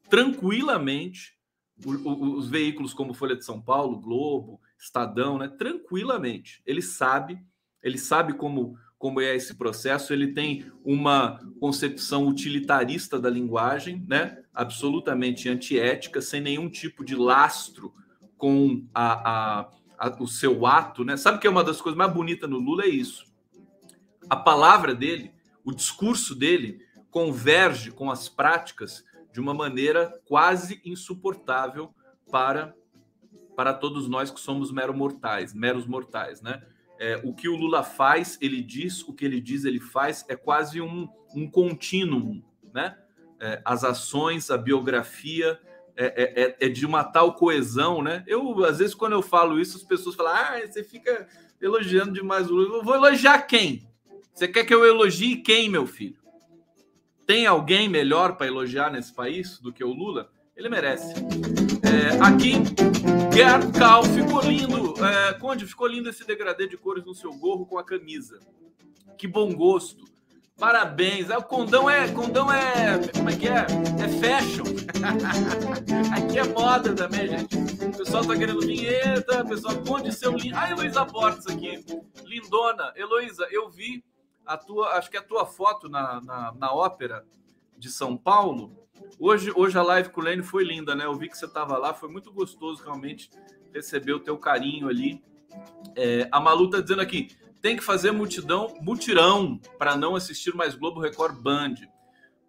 [0.10, 1.40] tranquilamente
[1.84, 5.48] os veículos como Folha de São Paulo, Globo, Estadão, né?
[5.48, 6.62] Tranquilamente.
[6.66, 7.40] Ele sabe,
[7.82, 14.44] ele sabe como como é esse processo, ele tem uma concepção utilitarista da linguagem, né?
[14.54, 17.92] Absolutamente antiética, sem nenhum tipo de lastro
[18.38, 21.18] com a, a, a, o seu ato, né?
[21.18, 23.26] Sabe que é uma das coisas mais bonitas no Lula é isso.
[24.30, 31.94] A palavra dele, o discurso dele converge com as práticas de uma maneira quase insuportável
[32.30, 32.76] para
[33.56, 36.64] para todos nós que somos mero mortais, meros mortais, né?
[36.98, 40.36] É, o que o Lula faz, ele diz, o que ele diz, ele faz, é
[40.36, 42.42] quase um, um contínuo,
[42.74, 42.98] né?
[43.40, 45.60] É, as ações, a biografia
[45.96, 48.24] é, é, é, é, de uma tal coesão, né?
[48.26, 51.28] Eu, às vezes, quando eu falo isso, as pessoas falam, ah, você fica
[51.62, 52.78] elogiando demais o Lula.
[52.78, 53.91] Eu vou elogiar quem?
[54.34, 56.18] Você quer que eu elogie quem, meu filho?
[57.28, 60.30] Tem alguém melhor para elogiar nesse país do que o Lula?
[60.56, 61.14] Ele merece.
[61.84, 62.54] É, aqui,
[63.34, 64.94] Gerd Cal, ficou lindo.
[65.06, 68.40] É, Conde, ficou lindo esse degradê de cores no seu gorro com a camisa.
[69.18, 70.06] Que bom gosto.
[70.58, 71.30] Parabéns.
[71.30, 72.08] É, o condão é.
[72.12, 73.00] Condão é.
[73.16, 73.66] Como é que é?
[74.04, 74.66] É fashion.
[76.14, 77.58] Aqui é moda também, gente.
[77.86, 79.44] O pessoal tá querendo vinheta.
[79.44, 80.56] O pessoal, Conde, seu lindo.
[80.56, 81.84] Ah, Heloísa Portes aqui.
[82.26, 82.94] Lindona.
[82.96, 84.04] Heloísa, eu vi
[84.52, 87.26] a tua, acho que a tua foto na, na, na ópera
[87.78, 88.78] de São Paulo.
[89.18, 91.06] Hoje, hoje a live com o Lênin foi linda, né?
[91.06, 93.30] Eu vi que você estava lá, foi muito gostoso realmente
[93.74, 95.24] receber o teu carinho ali.
[95.96, 97.30] É, a Malu tá dizendo aqui:
[97.62, 101.76] tem que fazer multidão, mutirão para não assistir mais Globo Record Band.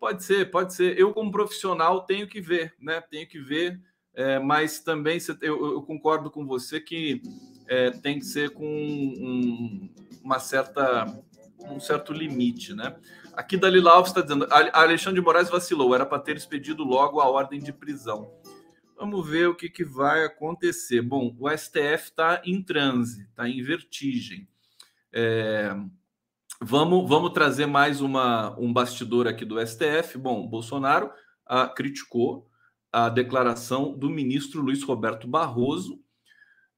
[0.01, 0.99] Pode ser, pode ser.
[0.99, 3.01] Eu, como profissional, tenho que ver, né?
[3.01, 3.81] Tenho que ver,
[4.13, 7.23] é, mas também eu, eu, concordo com você que
[7.69, 9.89] é, tem que ser com um,
[10.23, 11.07] uma certa,
[11.71, 12.97] um certo limite, né?
[13.35, 17.29] Aqui Dalila Alves está dizendo: Alexandre de Moraes vacilou, era para ter expedido logo a
[17.29, 18.31] ordem de prisão.
[18.97, 21.03] Vamos ver o que, que vai acontecer.
[21.03, 24.47] Bom, o STF está em transe, está em vertigem.
[25.13, 25.75] É,
[26.61, 30.19] vamos, vamos trazer mais uma, um bastidor aqui do STF.
[30.19, 31.11] Bom, Bolsonaro
[31.47, 32.49] ah, criticou
[32.93, 36.02] a declaração do ministro Luiz Roberto Barroso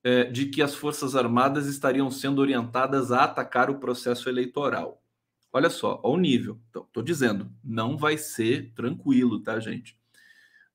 [0.05, 5.03] é, de que as Forças Armadas estariam sendo orientadas a atacar o processo eleitoral.
[5.51, 6.61] Olha só, ao nível.
[6.67, 9.97] Estou então, dizendo, não vai ser tranquilo, tá, gente?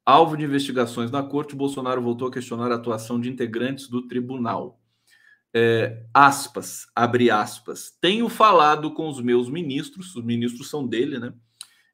[0.04, 4.82] Alvo de investigações na corte, Bolsonaro voltou a questionar a atuação de integrantes do tribunal.
[5.54, 7.92] É, aspas, abre aspas.
[8.02, 11.34] Tenho falado com os meus ministros, os ministros são dele, né?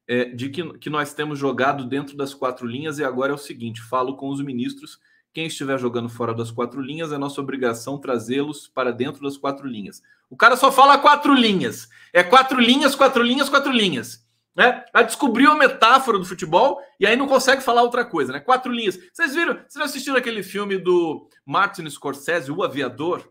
[0.08, 3.38] É, de que, que nós temos jogado dentro das quatro linhas, e agora é o
[3.38, 5.00] seguinte: falo com os ministros
[5.36, 9.68] quem estiver jogando fora das quatro linhas, é nossa obrigação trazê-los para dentro das quatro
[9.68, 10.02] linhas.
[10.30, 11.90] O cara só fala quatro linhas.
[12.10, 14.26] É quatro linhas, quatro linhas, quatro linhas.
[14.56, 14.82] Né?
[14.94, 18.40] Ela descobriu a metáfora do futebol e aí não consegue falar outra coisa, né?
[18.40, 18.98] Quatro linhas.
[19.12, 19.60] Vocês viram?
[19.68, 23.30] Vocês assistiram aquele filme do Martin Scorsese, O Aviador?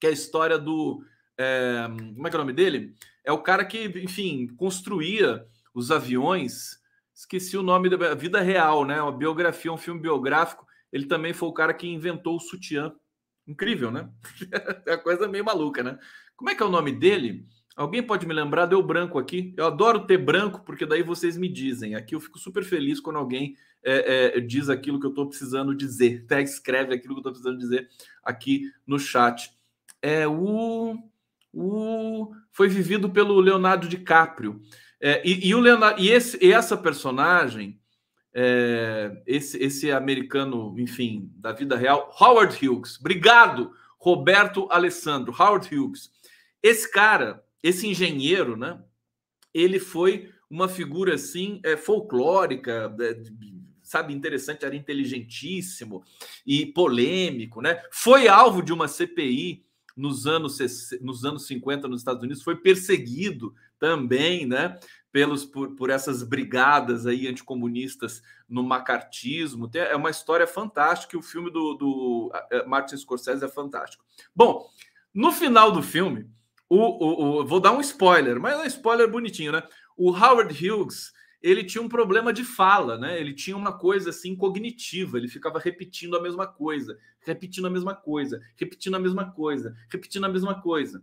[0.00, 1.00] Que é a história do.
[1.38, 2.96] É, como é que é o nome dele?
[3.24, 6.80] É o cara que, enfim, construía os aviões.
[7.14, 9.00] Esqueci o nome da vida real, né?
[9.00, 12.92] Uma biografia, um filme biográfico ele também foi o cara que inventou o sutiã.
[13.46, 14.08] Incrível, né?
[14.86, 15.98] é uma coisa meio maluca, né?
[16.36, 17.46] Como é que é o nome dele?
[17.76, 18.66] Alguém pode me lembrar?
[18.66, 19.54] Deu branco aqui.
[19.56, 21.94] Eu adoro ter branco, porque daí vocês me dizem.
[21.94, 25.74] Aqui eu fico super feliz quando alguém é, é, diz aquilo que eu estou precisando
[25.74, 26.22] dizer.
[26.26, 27.88] Até escreve aquilo que eu estou precisando dizer
[28.22, 29.50] aqui no chat.
[30.02, 30.96] É o.
[31.52, 34.60] o foi vivido pelo Leonardo DiCaprio.
[35.00, 37.79] É, e, e, o Leonardo, e, esse, e essa personagem
[38.32, 42.98] é, esse, esse americano, enfim, da vida real, Howard Hughes.
[43.00, 46.10] Obrigado, Roberto Alessandro, Howard Hughes.
[46.62, 48.80] Esse cara, esse engenheiro, né?
[49.52, 52.94] Ele foi uma figura assim é, folclórica,
[53.82, 56.04] sabe, interessante, era inteligentíssimo
[56.46, 57.82] e polêmico, né?
[57.90, 59.64] Foi alvo de uma CPI
[59.96, 60.58] nos anos,
[61.00, 64.78] nos anos 50 nos Estados Unidos, foi perseguido também, né?
[65.12, 69.70] Pelos por, por essas brigadas aí anticomunistas no macartismo.
[69.74, 72.32] É uma história fantástica e o filme do, do
[72.66, 74.04] Martin Scorsese é fantástico.
[74.34, 74.68] Bom,
[75.12, 76.30] no final do filme,
[76.68, 79.62] o, o, o, vou dar um spoiler, mas é um spoiler bonitinho, né?
[79.96, 83.18] O Howard Hughes ele tinha um problema de fala, né?
[83.18, 87.94] Ele tinha uma coisa assim cognitiva, ele ficava repetindo a mesma coisa, repetindo a mesma
[87.94, 91.02] coisa, repetindo a mesma coisa, repetindo a mesma coisa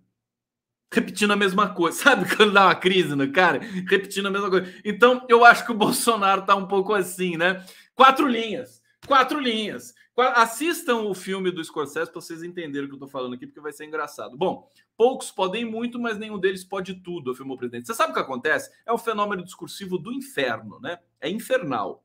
[0.91, 1.97] repetindo a mesma coisa.
[2.03, 3.59] Sabe quando dá uma crise no cara?
[3.87, 4.73] Repetindo a mesma coisa.
[4.83, 7.63] Então, eu acho que o Bolsonaro tá um pouco assim, né?
[7.95, 8.81] Quatro linhas.
[9.05, 9.93] Quatro linhas.
[10.17, 13.61] Assistam o filme do Scorsese para vocês entenderem o que eu tô falando aqui, porque
[13.61, 14.35] vai ser engraçado.
[14.35, 17.85] Bom, poucos podem muito, mas nenhum deles pode tudo, afirmou o presidente.
[17.85, 18.71] Você sabe o que acontece?
[18.83, 20.97] É o fenômeno discursivo do inferno, né?
[21.21, 22.03] É infernal.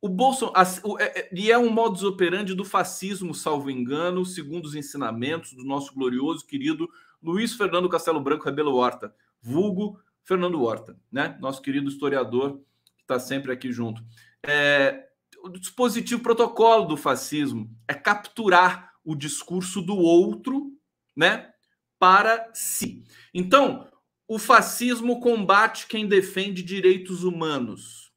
[0.00, 0.58] O Bolsonaro.
[0.98, 5.64] É, é, e é um modus operandi do fascismo, salvo engano, segundo os ensinamentos do
[5.64, 6.88] nosso glorioso, querido
[7.24, 11.38] Luiz Fernando Castelo Branco Rebelo Horta, vulgo Fernando Horta, né?
[11.40, 12.60] Nosso querido historiador
[12.96, 14.04] que está sempre aqui junto.
[14.42, 15.08] É,
[15.42, 20.70] o dispositivo protocolo do fascismo é capturar o discurso do outro,
[21.16, 21.50] né,
[21.98, 23.04] para si.
[23.32, 23.90] Então,
[24.28, 28.12] o fascismo combate quem defende direitos humanos.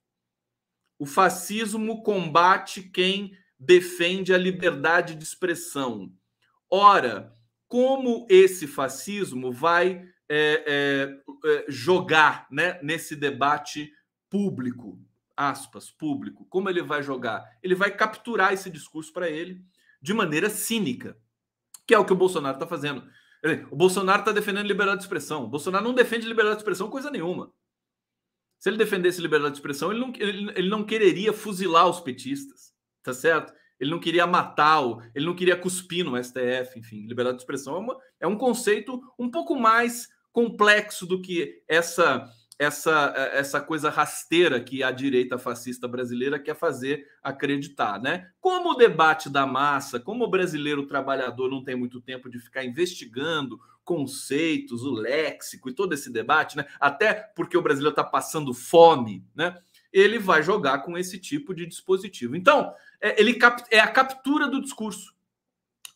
[1.00, 6.12] O fascismo combate quem defende a liberdade de expressão.
[6.70, 7.37] Ora,
[7.68, 13.92] como esse fascismo vai é, é, é, jogar né, nesse debate
[14.30, 15.00] público,
[15.36, 17.44] aspas, público, como ele vai jogar?
[17.62, 19.64] Ele vai capturar esse discurso para ele
[20.02, 21.18] de maneira cínica,
[21.86, 23.04] que é o que o Bolsonaro está fazendo.
[23.72, 25.44] O Bolsonaro está defendendo liberdade de expressão.
[25.46, 27.54] O Bolsonaro não defende liberdade de expressão coisa nenhuma.
[28.60, 32.74] Se ele defendesse liberdade de expressão, ele não, ele, ele não quereria fuzilar os petistas,
[33.04, 33.54] tá certo?
[33.80, 34.82] Ele não queria matar,
[35.14, 39.02] ele não queria cuspir no STF, enfim, liberdade de expressão é, uma, é um conceito
[39.18, 45.88] um pouco mais complexo do que essa essa essa coisa rasteira que a direita fascista
[45.88, 48.30] brasileira quer fazer acreditar, né?
[48.40, 52.64] Como o debate da massa, como o brasileiro trabalhador não tem muito tempo de ficar
[52.64, 56.66] investigando conceitos, o léxico e todo esse debate, né?
[56.80, 59.56] Até porque o brasileiro está passando fome, né?
[59.98, 62.36] Ele vai jogar com esse tipo de dispositivo.
[62.36, 65.16] Então, é, ele cap é a captura do discurso.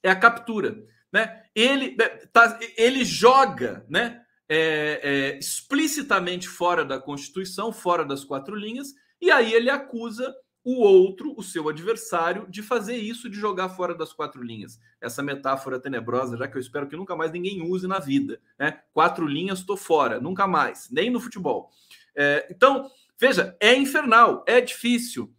[0.02, 0.84] É a captura.
[1.12, 1.44] Né?
[1.54, 8.56] Ele, é, tá, ele joga né, é, é, explicitamente fora da Constituição, fora das quatro
[8.56, 10.34] linhas, e aí ele acusa
[10.64, 14.80] o outro, o seu adversário, de fazer isso, de jogar fora das quatro linhas.
[15.00, 18.40] Essa metáfora tenebrosa, já que eu espero que nunca mais ninguém use na vida.
[18.58, 18.80] Né?
[18.94, 21.72] Quatro linhas, estou fora, nunca mais, nem no futebol.
[22.16, 25.32] É, então, veja, é infernal, é difícil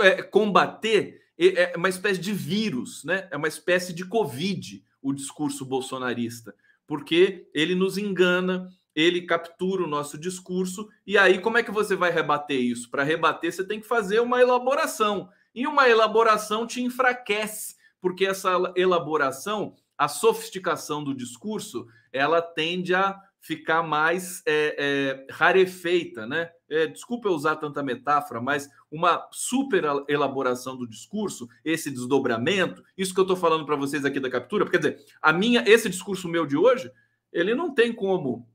[0.00, 3.28] é, combater, é, uma espécie de vírus, né?
[3.30, 6.52] é uma espécie de Covid o discurso bolsonarista,
[6.84, 11.94] porque ele nos engana, ele captura o nosso discurso, e aí como é que você
[11.94, 12.90] vai rebater isso?
[12.90, 18.50] Para rebater, você tem que fazer uma elaboração, e uma elaboração te enfraquece, porque essa
[18.74, 23.16] elaboração, a sofisticação do discurso, ela tende a
[23.48, 26.50] ficar mais é, é, rarefeita, né?
[26.68, 33.14] É, desculpa eu usar tanta metáfora, mas uma super elaboração do discurso, esse desdobramento, isso
[33.14, 35.88] que eu estou falando para vocês aqui da captura, porque, quer dizer, a minha, esse
[35.88, 36.92] discurso meu de hoje,
[37.32, 38.46] ele não tem como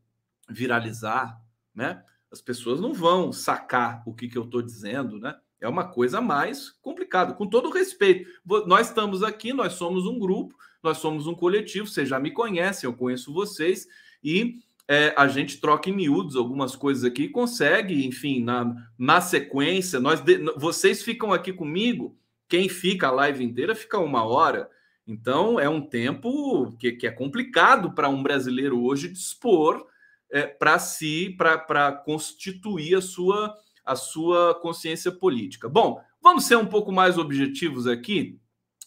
[0.48, 1.42] viralizar,
[1.74, 2.04] né?
[2.32, 5.36] As pessoas não vão sacar o que, que eu estou dizendo, né?
[5.60, 8.30] É uma coisa mais complicada, com todo respeito.
[8.68, 10.54] Nós estamos aqui, nós somos um grupo,
[10.84, 13.88] nós somos um coletivo, vocês já me conhecem, eu conheço vocês,
[14.24, 19.22] e é, a gente troca em miúdos algumas coisas aqui e consegue, enfim, na, na
[19.22, 22.18] sequência, nós de, vocês ficam aqui comigo,
[22.48, 24.70] quem fica a live inteira fica uma hora.
[25.08, 29.86] Então é um tempo que, que é complicado para um brasileiro hoje dispor
[30.32, 35.68] é, para si, para constituir a sua, a sua consciência política.
[35.68, 38.40] Bom, vamos ser um pouco mais objetivos aqui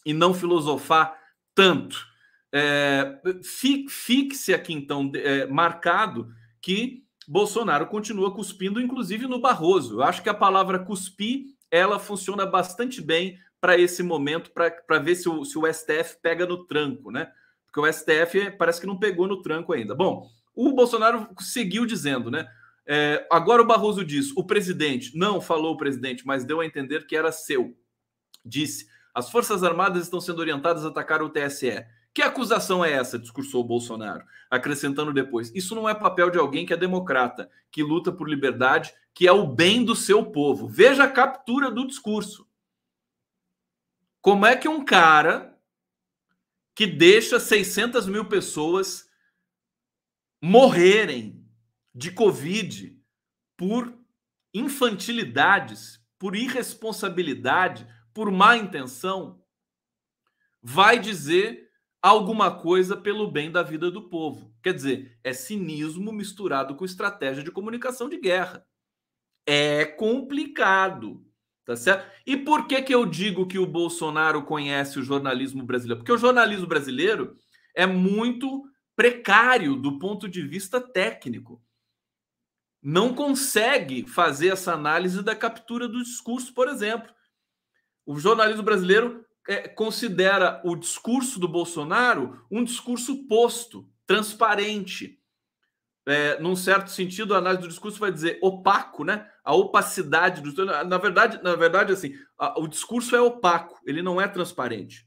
[0.05, 1.17] e não filosofar
[1.53, 2.06] tanto.
[2.51, 6.29] É, Fique-se aqui, então, é, marcado
[6.61, 9.95] que Bolsonaro continua cuspindo, inclusive no Barroso.
[9.95, 15.15] Eu acho que a palavra cuspir ela funciona bastante bem para esse momento, para ver
[15.15, 17.29] se o, se o STF pega no tranco, né?
[17.65, 19.93] Porque o STF parece que não pegou no tranco ainda.
[19.93, 22.47] Bom, o Bolsonaro seguiu dizendo, né?
[22.85, 27.05] É, agora o Barroso diz: o presidente, não falou o presidente, mas deu a entender
[27.05, 27.75] que era seu.
[28.45, 31.85] Disse: as Forças Armadas estão sendo orientadas a atacar o TSE.
[32.17, 33.19] Que acusação é essa?
[33.19, 38.11] discursou Bolsonaro, acrescentando depois: Isso não é papel de alguém que é democrata, que luta
[38.11, 40.67] por liberdade, que é o bem do seu povo.
[40.67, 42.49] Veja a captura do discurso.
[44.19, 45.55] Como é que um cara
[46.73, 49.07] que deixa 600 mil pessoas
[50.41, 51.47] morrerem
[51.93, 52.99] de Covid
[53.55, 53.95] por
[54.51, 59.39] infantilidades, por irresponsabilidade, por má intenção,
[60.63, 61.66] vai dizer
[62.07, 64.53] alguma coisa pelo bem da vida do povo.
[64.63, 68.65] Quer dizer, é cinismo misturado com estratégia de comunicação de guerra.
[69.45, 71.25] É complicado,
[71.65, 72.11] tá certo?
[72.25, 75.99] E por que que eu digo que o Bolsonaro conhece o jornalismo brasileiro?
[75.99, 77.35] Porque o jornalismo brasileiro
[77.75, 78.63] é muito
[78.95, 81.61] precário do ponto de vista técnico.
[82.81, 87.13] Não consegue fazer essa análise da captura do discurso, por exemplo.
[88.05, 95.19] O jornalismo brasileiro é, considera o discurso do Bolsonaro um discurso posto, transparente.
[96.05, 99.29] É, num certo sentido, a análise do discurso vai dizer opaco, né?
[99.43, 104.19] A opacidade do na verdade, na verdade, assim, a, o discurso é opaco, ele não
[104.19, 105.05] é transparente.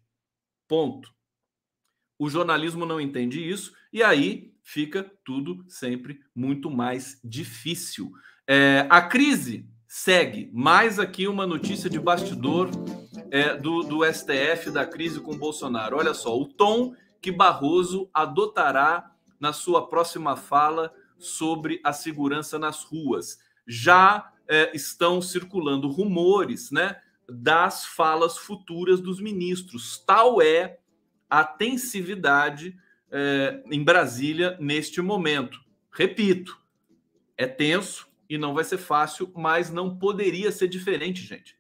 [0.69, 1.11] Ponto.
[2.19, 8.13] O jornalismo não entende isso e aí fica tudo sempre muito mais difícil.
[8.47, 10.51] É, a crise segue.
[10.53, 12.71] Mais aqui uma notícia de bastidor
[13.31, 15.97] é, do, do STF da crise com Bolsonaro.
[15.97, 22.83] Olha só, o tom que Barroso adotará na sua próxima fala sobre a segurança nas
[22.83, 23.39] ruas.
[23.67, 26.97] Já é, estão circulando rumores né,
[27.29, 30.03] das falas futuras dos ministros.
[30.05, 30.79] Tal é
[31.29, 32.77] a tensividade
[33.11, 35.61] é, em Brasília neste momento.
[35.93, 36.59] Repito,
[37.37, 41.60] é tenso e não vai ser fácil, mas não poderia ser diferente, gente.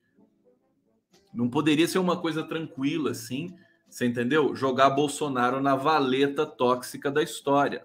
[1.33, 3.55] Não poderia ser uma coisa tranquila assim,
[3.89, 4.55] você entendeu?
[4.55, 7.85] Jogar Bolsonaro na valeta tóxica da história.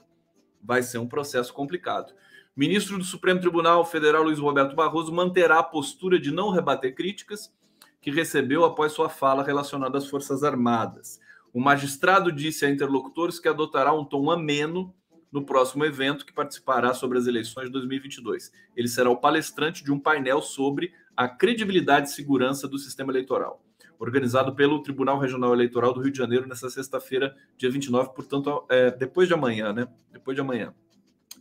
[0.64, 2.14] Vai ser um processo complicado.
[2.56, 7.54] Ministro do Supremo Tribunal Federal Luiz Roberto Barroso manterá a postura de não rebater críticas
[8.02, 11.20] que recebeu após sua fala relacionada às Forças Armadas.
[11.52, 14.94] O magistrado disse a interlocutores que adotará um tom ameno
[15.32, 18.52] no próximo evento que participará sobre as eleições de 2022.
[18.76, 23.62] Ele será o palestrante de um painel sobre a credibilidade e segurança do sistema eleitoral.
[23.98, 28.92] organizado pelo Tribunal Regional Eleitoral do Rio de Janeiro nessa sexta-feira, dia 29, portanto, é,
[28.92, 29.88] depois de amanhã, né?
[30.12, 30.74] Depois de amanhã.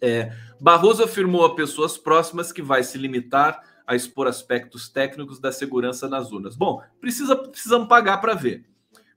[0.01, 5.51] É, Barroso afirmou a pessoas próximas que vai se limitar a expor aspectos técnicos da
[5.51, 6.57] segurança nas urnas.
[6.57, 8.65] Bom, precisa, precisamos pagar para ver,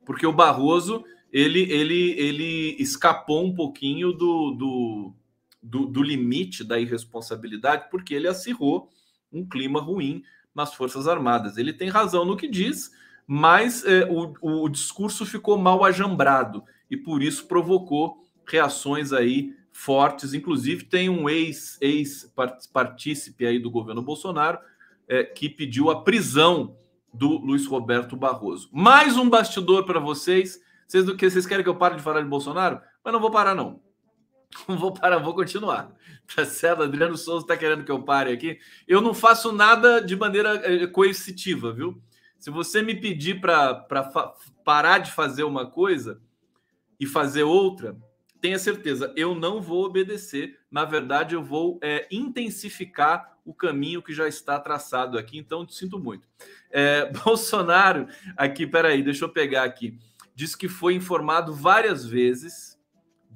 [0.03, 5.13] porque o Barroso ele, ele, ele escapou um pouquinho do, do,
[5.61, 8.89] do, do limite da irresponsabilidade, porque ele acirrou
[9.31, 10.23] um clima ruim
[10.57, 11.57] nas Forças Armadas.
[11.57, 12.91] Ele tem razão no que diz,
[13.27, 20.33] mas é, o, o discurso ficou mal ajambrado e por isso provocou reações aí fortes.
[20.33, 24.57] Inclusive, tem um ex-partícipe ex aí do governo Bolsonaro
[25.07, 26.75] é, que pediu a prisão
[27.13, 28.67] do Luiz Roberto Barroso.
[28.71, 30.59] Mais um bastidor para vocês.
[30.87, 32.81] Vocês do que vocês querem que eu pare de falar de Bolsonaro?
[33.03, 33.79] Mas não vou parar não.
[34.67, 35.91] Não vou parar, vou continuar.
[36.35, 36.83] Tá certo?
[36.83, 38.59] Adriano Souza está querendo que eu pare aqui.
[38.87, 42.01] Eu não faço nada de maneira é, coercitiva, viu?
[42.37, 43.73] Se você me pedir para
[44.63, 46.21] parar de fazer uma coisa
[46.99, 47.97] e fazer outra,
[48.39, 50.59] tenha certeza, eu não vou obedecer.
[50.69, 55.37] Na verdade, eu vou é, intensificar o caminho que já está traçado aqui.
[55.37, 56.27] Então, sinto muito.
[56.69, 59.97] É, Bolsonaro, aqui, peraí, deixa eu pegar aqui.
[60.35, 62.76] Diz que foi informado várias vezes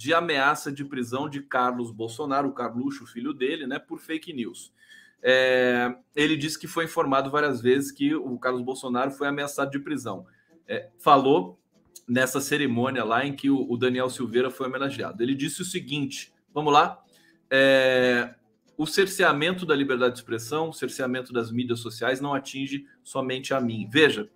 [0.02, 4.74] de ameaça de prisão de Carlos Bolsonaro, o Carluxo, filho dele, né, por fake news.
[5.22, 9.78] É, ele disse que foi informado várias vezes que o Carlos Bolsonaro foi ameaçado de
[9.78, 10.26] prisão.
[10.68, 11.60] É, falou
[12.08, 15.22] nessa cerimônia lá em que o, o, Daniel Silveira foi homenageado.
[15.22, 17.00] Ele disse o seguinte: vamos lá.
[17.48, 18.34] É,
[18.76, 23.62] o cerceamento da liberdade de expressão, o cerceamento das mídias sociais não atinge somente a
[23.62, 23.88] mim.
[23.88, 24.28] Veja,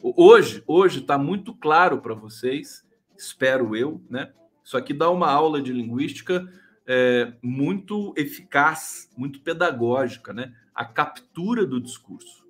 [0.00, 4.32] hoje, hoje está muito claro para vocês, espero eu, né?
[4.68, 6.46] Isso aqui dá uma aula de linguística
[6.86, 10.54] é, muito eficaz, muito pedagógica, né?
[10.74, 12.46] A captura do discurso.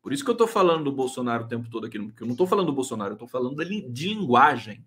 [0.00, 2.34] Por isso que eu estou falando do Bolsonaro o tempo todo aqui, porque eu não
[2.34, 4.86] estou falando do Bolsonaro, eu estou falando de linguagem.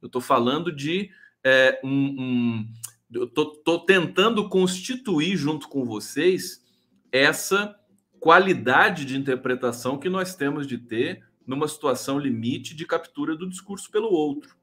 [0.00, 1.10] Eu estou falando de
[1.42, 2.72] é, um, um,
[3.12, 6.64] eu estou tentando constituir junto com vocês
[7.10, 7.74] essa
[8.20, 13.90] qualidade de interpretação que nós temos de ter numa situação limite de captura do discurso
[13.90, 14.61] pelo outro.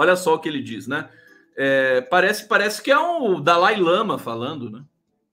[0.00, 1.10] Olha só o que ele diz, né?
[1.56, 4.84] É, parece, parece que é o Dalai Lama falando, né?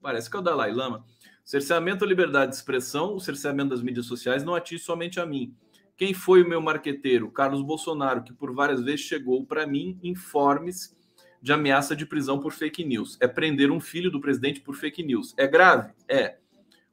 [0.01, 1.05] Parece que é o Dalai Lama.
[1.43, 5.55] Cerceamento da liberdade de expressão, o cerceamento das mídias sociais não atinge somente a mim.
[5.95, 7.29] Quem foi o meu marqueteiro?
[7.29, 10.97] Carlos Bolsonaro, que por várias vezes chegou para mim informes
[11.39, 13.19] de ameaça de prisão por fake news.
[13.21, 15.35] É prender um filho do presidente por fake news.
[15.37, 15.93] É grave?
[16.07, 16.39] É.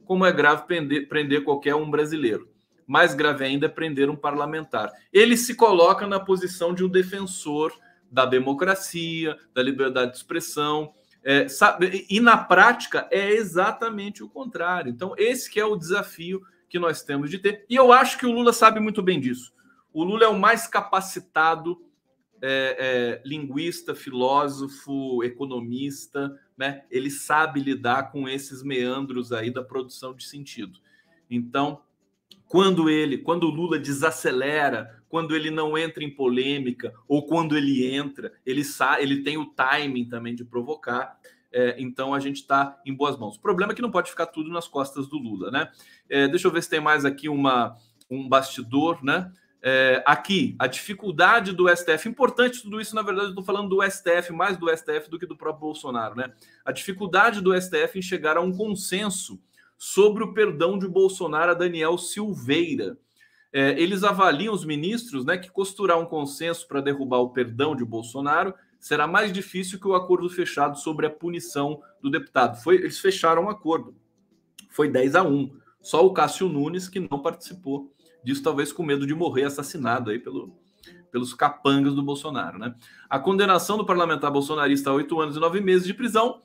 [0.04, 2.51] Como é grave prender, prender qualquer um brasileiro?
[2.92, 4.92] Mais grave ainda é prender um parlamentar.
[5.10, 7.72] Ele se coloca na posição de um defensor
[8.10, 10.92] da democracia, da liberdade de expressão,
[11.24, 14.90] é, sabe, e na prática é exatamente o contrário.
[14.90, 17.64] Então, esse que é o desafio que nós temos de ter.
[17.66, 19.54] E eu acho que o Lula sabe muito bem disso.
[19.90, 21.82] O Lula é o mais capacitado
[22.42, 26.82] é, é, linguista, filósofo, economista, né?
[26.90, 30.78] Ele sabe lidar com esses meandros aí da produção de sentido.
[31.30, 31.80] Então,
[32.52, 37.90] quando ele, quando o Lula desacelera, quando ele não entra em polêmica ou quando ele
[37.90, 41.18] entra, ele sabe, ele tem o timing também de provocar.
[41.50, 43.36] É, então a gente está em boas mãos.
[43.36, 45.70] O problema é que não pode ficar tudo nas costas do Lula, né?
[46.10, 47.74] É, deixa eu ver se tem mais aqui uma,
[48.10, 49.32] um bastidor, né?
[49.62, 53.82] É, aqui, a dificuldade do STF, importante tudo isso, na verdade, eu estou falando do
[53.82, 56.30] STF, mais do STF do que do próprio Bolsonaro, né?
[56.62, 59.40] A dificuldade do STF em chegar a um consenso
[59.84, 62.96] sobre o perdão de Bolsonaro a Daniel Silveira.
[63.52, 67.84] É, eles avaliam os ministros né, que costurar um consenso para derrubar o perdão de
[67.84, 72.62] Bolsonaro será mais difícil que o acordo fechado sobre a punição do deputado.
[72.62, 73.92] Foi, eles fecharam um acordo.
[74.70, 75.50] Foi 10 a 1.
[75.80, 80.20] Só o Cássio Nunes que não participou disso, talvez com medo de morrer assassinado aí
[80.20, 80.56] pelo,
[81.10, 82.56] pelos capangas do Bolsonaro.
[82.56, 82.72] Né?
[83.10, 86.40] A condenação do parlamentar bolsonarista a oito anos e nove meses de prisão.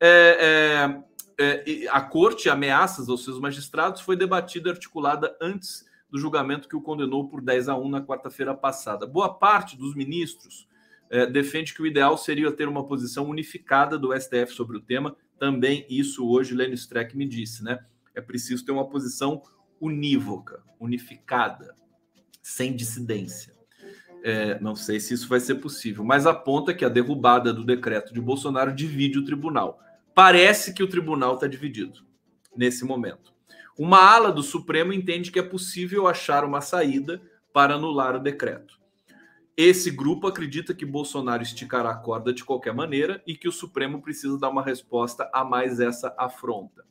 [0.00, 1.09] É, é,
[1.40, 6.76] é, a corte, ameaças aos seus magistrados, foi debatida e articulada antes do julgamento que
[6.76, 9.06] o condenou por 10 a 1 na quarta-feira passada.
[9.06, 10.68] Boa parte dos ministros
[11.08, 15.16] é, defende que o ideal seria ter uma posição unificada do STF sobre o tema.
[15.38, 17.78] Também isso hoje Lênin Streck me disse, né?
[18.14, 19.42] É preciso ter uma posição
[19.80, 21.74] unívoca, unificada,
[22.42, 23.54] sem dissidência.
[24.22, 28.12] É, não sei se isso vai ser possível, mas aponta que a derrubada do decreto
[28.12, 29.80] de Bolsonaro divide o tribunal.
[30.22, 32.04] Parece que o tribunal está dividido
[32.54, 33.32] nesse momento.
[33.78, 37.22] Uma ala do Supremo entende que é possível achar uma saída
[37.54, 38.78] para anular o decreto.
[39.56, 44.02] Esse grupo acredita que Bolsonaro esticará a corda de qualquer maneira e que o Supremo
[44.02, 46.84] precisa dar uma resposta a mais essa afronta.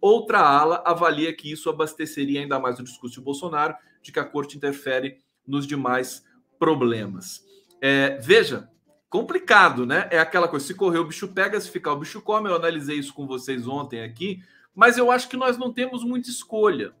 [0.00, 4.24] Outra ala avalia que isso abasteceria ainda mais o discurso de Bolsonaro, de que a
[4.24, 6.24] corte interfere nos demais
[6.58, 7.44] problemas.
[7.80, 8.68] É, veja,
[9.12, 10.08] complicado, né?
[10.10, 12.48] É aquela coisa: se correr o bicho pega, se ficar o bicho come.
[12.48, 14.42] Eu analisei isso com vocês ontem aqui,
[14.74, 16.94] mas eu acho que nós não temos muita escolha,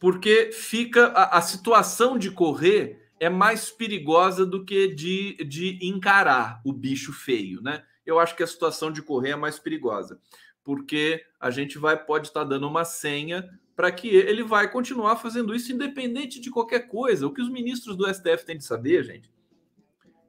[0.00, 6.60] porque fica a, a situação de correr é mais perigosa do que de, de encarar
[6.64, 7.84] o bicho feio, né?
[8.06, 10.18] Eu acho que a situação de correr é mais perigosa,
[10.64, 15.54] porque a gente vai pode estar dando uma senha para que ele vai continuar fazendo
[15.54, 17.26] isso independente de qualquer coisa.
[17.26, 19.30] O que os ministros do STF têm de saber, gente,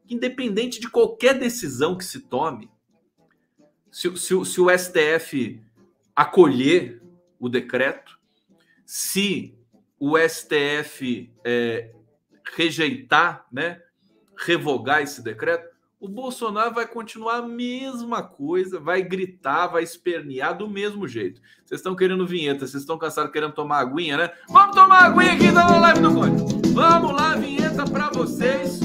[0.10, 2.70] independente de qualquer decisão que se tome,
[3.92, 5.62] se, se, se o STF
[6.16, 7.02] acolher
[7.40, 8.18] o decreto,
[8.86, 9.56] se
[10.00, 11.92] o STF é,
[12.56, 13.82] rejeitar, né,
[14.38, 20.70] revogar esse decreto, o Bolsonaro vai continuar a mesma coisa, vai gritar, vai espernear do
[20.70, 21.42] mesmo jeito.
[21.66, 24.32] Vocês estão querendo vinheta, vocês estão cansados querendo tomar aguinha, né?
[24.48, 26.72] Vamos tomar aguinha aqui da live do Conde.
[26.72, 28.80] Vamos lá, vinheta para vocês.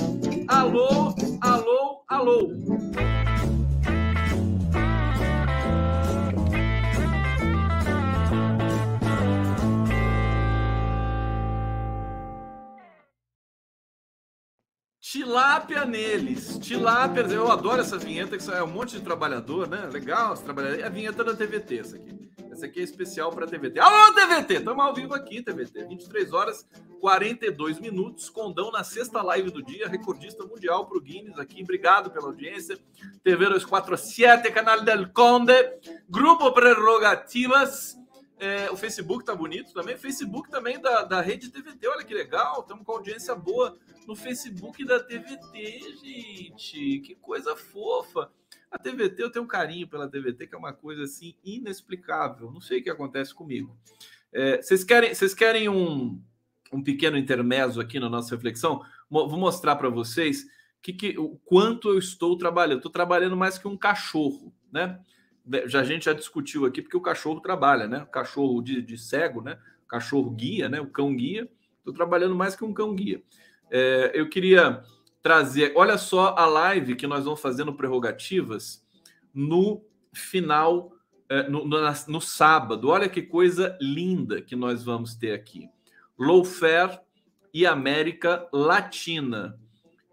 [0.49, 2.49] Alô, alô, alô.
[15.01, 16.59] Tilápia neles.
[16.59, 17.21] Tilápia.
[17.23, 19.89] Eu adoro essa vinheta, que é um monte de trabalhador, né?
[19.93, 20.81] Legal, trabalhador.
[20.81, 22.31] É a vinheta da TVT, essa aqui.
[22.53, 23.81] Essa aqui é especial para TVT.
[23.81, 24.57] Alô, TVT!
[24.57, 25.87] Estamos ao vivo aqui, TVT.
[25.87, 26.69] 23 horas
[27.01, 28.29] 42 minutos.
[28.29, 29.89] Condão na sexta live do dia.
[29.89, 31.63] Recordista mundial para o Guinness aqui.
[31.63, 32.79] Obrigado pela audiência.
[33.25, 35.55] TV 247, canal del Conde.
[36.07, 37.99] Grupo Prerrogativas.
[38.39, 39.97] É, o Facebook tá bonito também.
[39.97, 41.89] Facebook também da, da rede TVT.
[41.89, 42.61] Olha que legal.
[42.61, 47.01] Estamos com audiência boa no Facebook da TVT, gente.
[47.01, 48.31] Que coisa fofa.
[48.73, 52.51] A TVT, eu tenho um carinho pela TVT, que é uma coisa assim inexplicável.
[52.51, 53.77] Não sei o que acontece comigo.
[54.33, 56.19] É, vocês querem, vocês querem um,
[56.73, 58.83] um pequeno intermezzo aqui na nossa reflexão?
[59.11, 60.47] Vou mostrar para vocês
[60.81, 62.79] que, que, o quanto eu estou trabalhando.
[62.79, 64.99] Estou trabalhando mais que um cachorro, né?
[65.67, 68.03] Já, a gente já discutiu aqui, porque o cachorro trabalha, né?
[68.05, 69.59] O cachorro de, de cego, né?
[69.85, 70.81] O cachorro guia, né?
[70.81, 71.47] O cão guia.
[71.79, 73.23] Estou trabalhando mais que um cão guia.
[73.71, 74.83] É, eu queria
[75.23, 78.85] trazer, olha só a live que nós vamos fazer no Prerrogativas
[79.33, 80.93] no final,
[81.29, 82.89] é, no, no, no sábado.
[82.89, 85.69] Olha que coisa linda que nós vamos ter aqui.
[86.19, 86.99] Lawfare
[87.55, 89.59] e América Latina.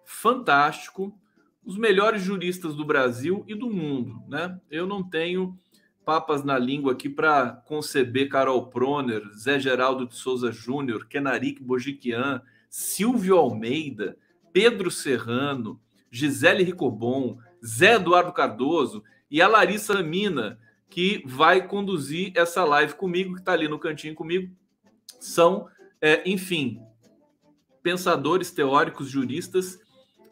[0.06, 1.18] Fantástico.
[1.66, 4.60] Os melhores juristas do Brasil e do mundo, né?
[4.72, 5.58] Eu não tenho
[6.06, 12.42] papas na língua aqui para conceber Carol Proner, Zé Geraldo de Souza Júnior, Kenarik Bojiquian,
[12.68, 14.18] Silvio Almeida,
[14.52, 15.80] Pedro Serrano,
[16.12, 23.36] Gisele Ricobon, Zé Eduardo Cardoso e a Larissa Mina, que vai conduzir essa live comigo,
[23.36, 24.52] que está ali no cantinho comigo.
[25.20, 25.68] São,
[26.02, 26.82] é, enfim,
[27.84, 29.80] pensadores teóricos, juristas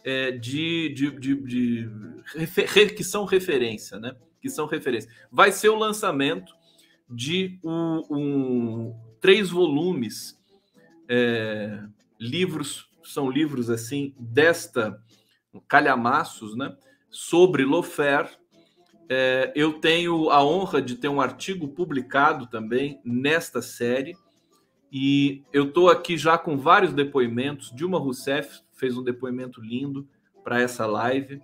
[0.03, 4.15] é, de, de, de, de, que são referência, né?
[4.41, 5.11] Que são referência.
[5.31, 6.53] Vai ser o lançamento
[7.09, 10.37] de um, um três volumes
[11.07, 11.83] é,
[12.19, 15.01] livros, são livros assim, desta
[15.67, 16.75] calhamaços, né?
[17.09, 18.29] Sobre Lofer.
[19.09, 24.15] É, eu tenho a honra de ter um artigo publicado também nesta série.
[24.91, 27.71] E eu estou aqui já com vários depoimentos.
[27.73, 30.07] Dilma Rousseff fez um depoimento lindo
[30.43, 31.41] para essa live.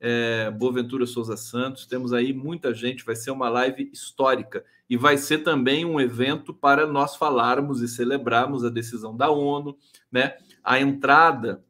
[0.00, 3.04] É, Boaventura Souza Santos, temos aí muita gente.
[3.04, 7.88] Vai ser uma live histórica e vai ser também um evento para nós falarmos e
[7.88, 9.76] celebrarmos a decisão da ONU,
[10.10, 10.34] né?
[10.64, 11.62] A entrada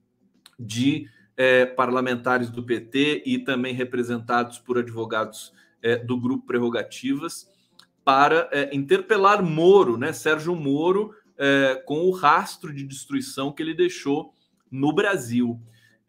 [0.58, 5.52] de é, parlamentares do PT e também representados por advogados
[5.82, 7.50] é, do grupo Prerrogativas
[8.04, 10.12] para é, interpelar Moro, né?
[10.12, 14.34] Sérgio Moro, é, com o rastro de destruição que ele deixou
[14.70, 15.60] no Brasil.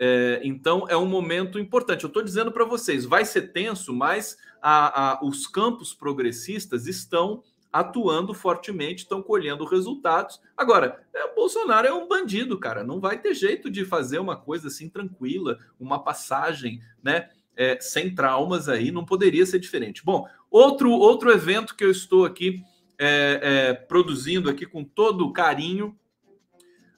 [0.03, 2.03] É, então é um momento importante.
[2.03, 7.43] Eu estou dizendo para vocês, vai ser tenso, mas a, a, os campos progressistas estão
[7.71, 10.41] atuando fortemente, estão colhendo resultados.
[10.57, 12.83] Agora, é, Bolsonaro é um bandido, cara.
[12.83, 17.29] Não vai ter jeito de fazer uma coisa assim tranquila, uma passagem, né?
[17.55, 20.03] É, sem traumas aí, não poderia ser diferente.
[20.03, 22.63] Bom, outro, outro evento que eu estou aqui
[22.97, 25.95] é, é, produzindo aqui com todo carinho,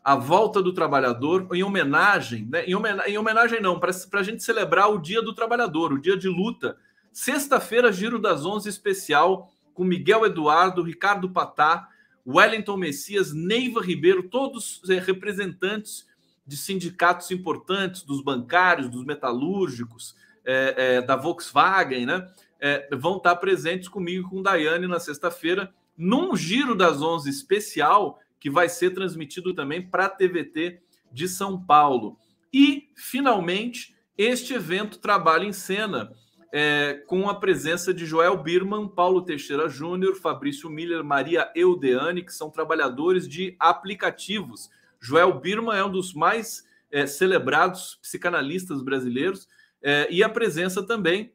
[0.04, 2.66] a volta do trabalhador, em homenagem, né?
[2.66, 6.18] em, homenagem, em homenagem não, para a gente celebrar o Dia do Trabalhador, o dia
[6.18, 6.76] de luta.
[7.12, 11.88] Sexta-feira, Giro das Onze especial, com Miguel Eduardo, Ricardo Patá,
[12.28, 16.06] Wellington Messias, Neiva Ribeiro, todos é, representantes
[16.46, 22.28] de sindicatos importantes, dos bancários, dos metalúrgicos, é, é, da Volkswagen, né?
[22.60, 28.50] É, vão estar presentes comigo com Daiane na sexta-feira, num Giro das Onze especial, que
[28.50, 32.18] vai ser transmitido também para a TVT de São Paulo.
[32.54, 36.12] E, finalmente, este evento trabalha em cena
[36.52, 42.34] é, com a presença de Joel Birman, Paulo Teixeira Júnior, Fabrício Miller, Maria Eudeane, que
[42.34, 44.70] são trabalhadores de aplicativos.
[45.00, 49.48] Joel Birman é um dos mais é, celebrados psicanalistas brasileiros,
[49.82, 51.32] é, e a presença também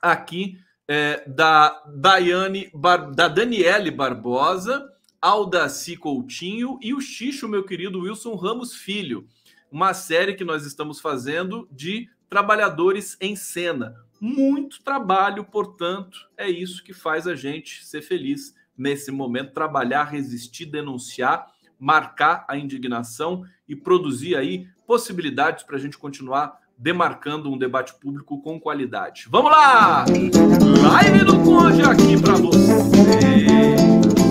[0.00, 8.00] aqui é, da Daiane, Bar, da Daniele Barbosa, Aldaci Coutinho e o Xixo, meu querido
[8.00, 9.26] Wilson Ramos Filho.
[9.70, 13.94] Uma série que nós estamos fazendo de trabalhadores em cena.
[14.20, 20.66] Muito trabalho, portanto, é isso que faz a gente ser feliz nesse momento, trabalhar, resistir,
[20.66, 21.46] denunciar,
[21.78, 28.40] marcar a indignação e produzir aí possibilidades para a gente continuar demarcando um debate público
[28.40, 29.26] com qualidade.
[29.30, 30.04] Vamos lá!
[30.82, 34.25] Live do Conde aqui para você.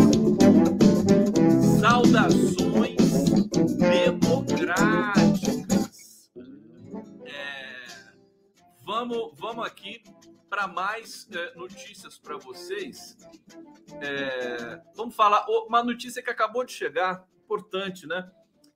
[8.96, 10.02] Vamos, vamos aqui
[10.50, 13.18] para mais é, notícias para vocês.
[14.00, 18.32] É, vamos falar uma notícia que acabou de chegar, importante, né?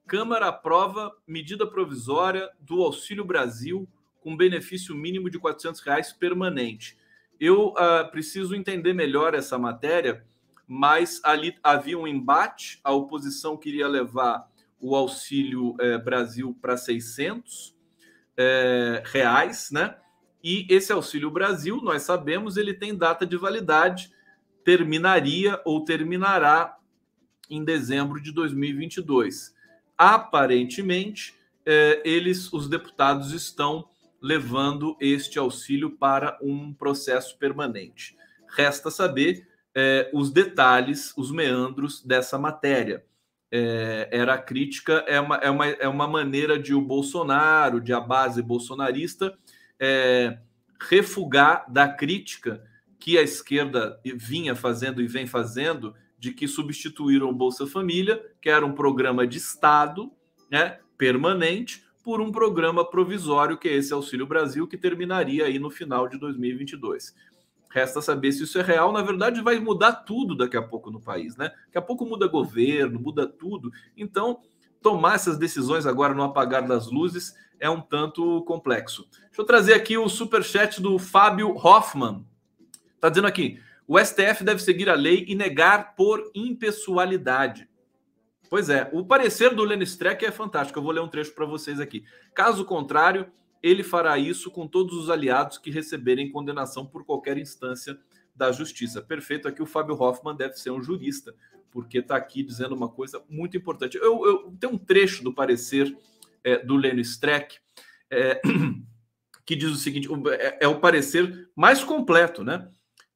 [0.06, 3.88] Câmara aprova medida provisória do Auxílio Brasil
[4.20, 6.98] com benefício mínimo de 400 reais permanente.
[7.38, 10.26] Eu uh, preciso entender melhor essa matéria,
[10.66, 14.46] mas ali havia um embate, a oposição queria levar
[14.78, 17.76] o Auxílio eh, Brasil para 600
[18.36, 19.96] eh, reais, né?
[20.42, 24.12] E esse Auxílio Brasil, nós sabemos, ele tem data de validade,
[24.64, 26.76] terminaria ou terminará
[27.48, 29.58] em dezembro de 2022
[30.00, 31.34] aparentemente,
[31.66, 33.86] é, eles, os deputados, estão
[34.18, 38.16] levando este auxílio para um processo permanente.
[38.48, 43.04] Resta saber é, os detalhes, os meandros dessa matéria.
[43.52, 47.92] É, era a crítica, é uma, é, uma, é uma maneira de o Bolsonaro, de
[47.92, 49.36] a base bolsonarista,
[49.80, 50.38] é,
[50.78, 52.62] refugar da crítica
[52.98, 58.50] que a esquerda vinha fazendo e vem fazendo de que substituíram o Bolsa Família, que
[58.50, 60.12] era um programa de Estado,
[60.50, 65.70] né, permanente, por um programa provisório, que é esse Auxílio Brasil, que terminaria aí no
[65.70, 67.14] final de 2022.
[67.70, 68.92] Resta saber se isso é real.
[68.92, 71.50] Na verdade, vai mudar tudo daqui a pouco no país, né?
[71.66, 73.70] Daqui a pouco muda governo, muda tudo.
[73.96, 74.40] Então,
[74.82, 79.06] tomar essas decisões agora no apagar das luzes é um tanto complexo.
[79.10, 82.26] Deixa eu trazer aqui o super chat do Fábio Hoffman.
[82.98, 87.68] Tá dizendo aqui: o STF deve seguir a lei e negar por impessoalidade.
[88.48, 90.78] Pois é, o parecer do Lenny Streck é fantástico.
[90.78, 92.04] Eu vou ler um trecho para vocês aqui.
[92.34, 93.30] Caso contrário,
[93.62, 97.96] ele fará isso com todos os aliados que receberem condenação por qualquer instância
[98.34, 99.00] da justiça.
[99.00, 99.46] Perfeito.
[99.46, 101.32] Aqui o Fábio Hoffman deve ser um jurista,
[101.70, 103.96] porque está aqui dizendo uma coisa muito importante.
[103.98, 105.96] Eu, eu tenho um trecho do parecer
[106.44, 107.56] é, do Lenny Streck
[108.10, 108.40] é,
[109.46, 112.68] que diz o seguinte: é, é o parecer mais completo, né?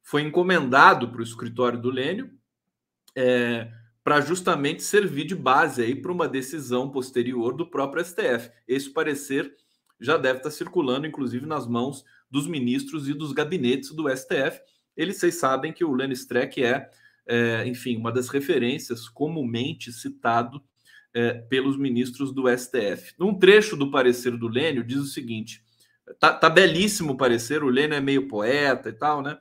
[0.05, 2.29] foi encomendado para o escritório do Lênio
[3.15, 3.71] é,
[4.03, 8.51] para justamente servir de base aí para uma decisão posterior do próprio STF.
[8.67, 9.51] Esse parecer
[9.99, 14.61] já deve estar circulando, inclusive, nas mãos dos ministros e dos gabinetes do STF.
[14.95, 16.87] Eles, vocês sabem que o Lênio Streck é,
[17.25, 20.63] é, enfim, uma das referências comumente citado
[21.15, 23.15] é, pelos ministros do STF.
[23.17, 25.63] Num trecho do parecer do Lênio, diz o seguinte:
[26.19, 29.39] tá, tá belíssimo o parecer, o Lênio é meio poeta e tal, né?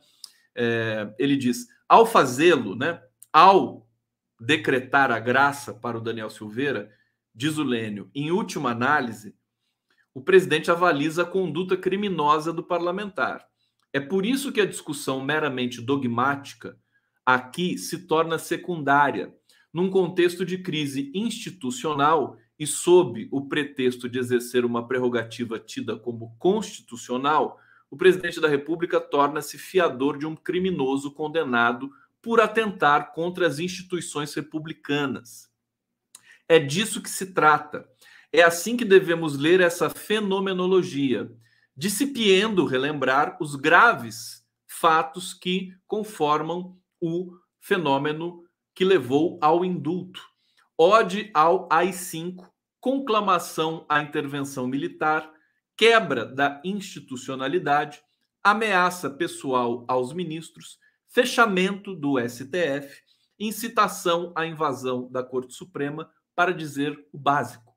[0.55, 3.03] é, ele diz: ao fazê-lo, né,
[3.33, 3.87] ao
[4.41, 6.91] decretar a graça para o Daniel Silveira,
[7.35, 9.35] diz o Lênio, em última análise,
[10.12, 13.45] o presidente avaliza a conduta criminosa do parlamentar.
[13.93, 16.77] É por isso que a discussão meramente dogmática
[17.27, 19.35] aqui se torna secundária,
[19.75, 26.37] num contexto de crise institucional e sob o pretexto de exercer uma prerrogativa tida como
[26.39, 27.59] constitucional,
[27.91, 31.91] o presidente da República torna-se fiador de um criminoso condenado
[32.22, 35.51] por atentar contra as instituições republicanas.
[36.49, 37.85] É disso que se trata.
[38.33, 41.33] É assim que devemos ler essa fenomenologia,
[41.77, 48.43] dissipiendo relembrar os graves fatos que conformam o fenômeno
[48.75, 50.20] que levou ao indulto.
[50.77, 52.47] Ode ao AI-5,
[52.81, 55.33] conclamação à intervenção militar,
[55.77, 58.03] quebra da institucionalidade,
[58.43, 63.03] ameaça pessoal aos ministros, fechamento do STF,
[63.39, 67.72] incitação à invasão da Corte Suprema, para dizer o básico.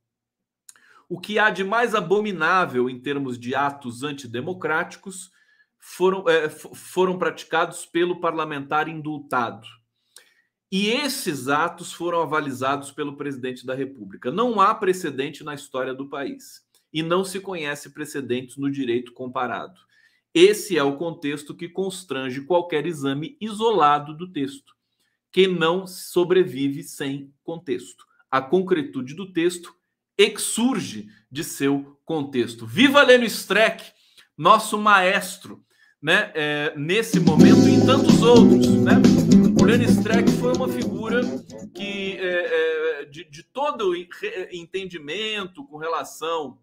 [1.08, 5.32] O que há de mais abominável em termos de atos antidemocráticos
[5.78, 9.68] foram, é, foram praticados pelo parlamentar indultado.
[10.72, 14.32] E esses atos foram avalizados pelo presidente da República.
[14.32, 19.80] Não há precedente na história do país e não se conhece precedentes no direito comparado.
[20.34, 24.76] Esse é o contexto que constrange qualquer exame isolado do texto,
[25.32, 28.06] que não sobrevive sem contexto.
[28.30, 29.74] A concretude do texto
[30.18, 32.66] exurge de seu contexto.
[32.66, 33.84] Viva Leno Streck,
[34.38, 35.64] nosso maestro,
[36.02, 36.32] né?
[36.36, 38.94] É, nesse momento e em tantos outros, né?
[39.68, 41.20] O Leno Streck foi uma figura
[41.76, 43.94] que é, é, de, de todo
[44.50, 46.58] entendimento com relação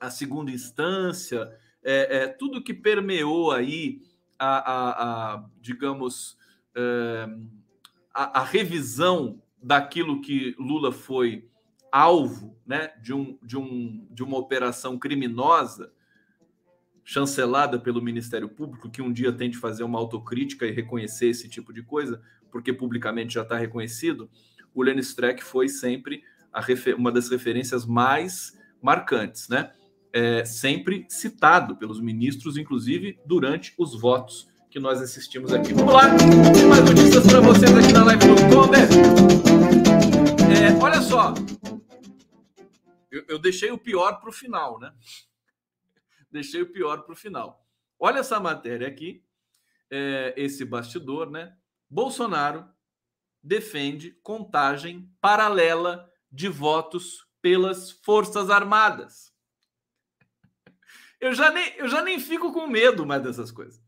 [0.00, 1.48] à segunda instância,
[1.80, 4.02] é, é, tudo que permeou aí
[4.36, 6.36] a, a, a digamos,
[6.74, 7.28] é,
[8.12, 11.48] a, a, revisão daquilo que Lula foi
[11.92, 15.92] alvo né, de, um, de, um, de uma operação criminosa
[17.04, 21.72] chancelada pelo Ministério Público, que um dia tente fazer uma autocrítica e reconhecer esse tipo
[21.72, 22.20] de coisa,
[22.50, 24.30] porque publicamente já está reconhecido,
[24.74, 26.22] o Lenny Streck foi sempre
[26.96, 29.72] uma das referências mais marcantes, né?
[30.12, 35.72] é, sempre citado pelos ministros, inclusive durante os votos que nós assistimos aqui.
[35.72, 36.02] Vamos lá,
[36.52, 38.78] tem mais notícias para vocês aqui na live do Conde.
[40.52, 41.34] É, olha só,
[43.10, 44.92] eu, eu deixei o pior para o final, né?
[46.30, 47.64] Deixei o pior para o final.
[47.98, 49.22] Olha essa matéria aqui,
[49.90, 51.52] é, esse bastidor, né?
[51.90, 52.68] Bolsonaro
[53.42, 59.30] defende contagem paralela de votos pelas Forças Armadas
[61.20, 63.80] eu já nem, eu já nem fico com medo mais dessas coisas.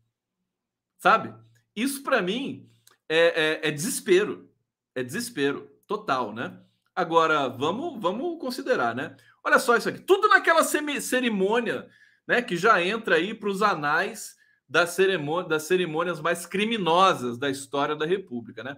[0.99, 1.33] Sabe?
[1.75, 2.69] Isso para mim
[3.09, 4.49] é, é, é, desespero.
[4.93, 6.61] É desespero total, né?
[6.95, 9.17] Agora, vamos, vamos considerar, né?
[9.43, 9.99] Olha só isso aqui.
[9.99, 11.89] Tudo naquela cerimônia,
[12.27, 12.41] né?
[12.43, 14.37] Que já entra aí para os anais
[14.67, 18.77] das, cerimônia, das cerimônias mais criminosas da história da República, né?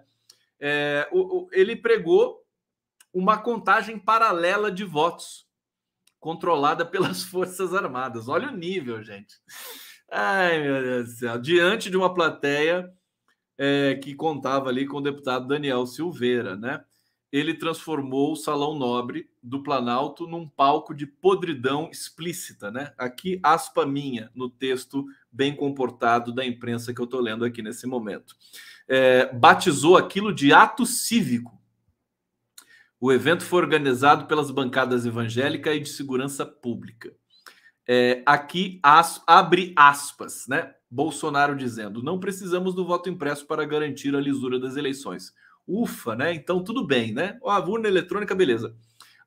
[0.60, 2.46] É, o, o, ele pregou
[3.14, 5.46] uma contagem paralela de votos
[6.20, 8.28] controlada pelas Forças Armadas.
[8.28, 9.36] Olha o nível, gente.
[10.12, 11.40] Ai, meu Deus do céu.
[11.40, 12.92] Diante de uma plateia
[13.58, 16.84] é, que contava ali com o deputado Daniel Silveira, né?
[17.32, 22.94] Ele transformou o Salão Nobre do Planalto num palco de podridão explícita, né?
[22.98, 25.06] Aqui, aspa minha, no texto
[25.36, 28.36] bem comportado da imprensa que eu estou lendo aqui nesse momento.
[28.88, 31.56] É, batizou aquilo de ato cívico
[33.00, 37.14] o evento foi organizado pelas bancadas evangélica e de segurança pública.
[37.88, 40.74] É, aqui as, abre aspas, né?
[40.90, 45.34] Bolsonaro dizendo: não precisamos do voto impresso para garantir a lisura das eleições.
[45.68, 46.34] Ufa, né?
[46.34, 47.38] Então tudo bem, né?
[47.46, 48.76] a urna eletrônica, beleza.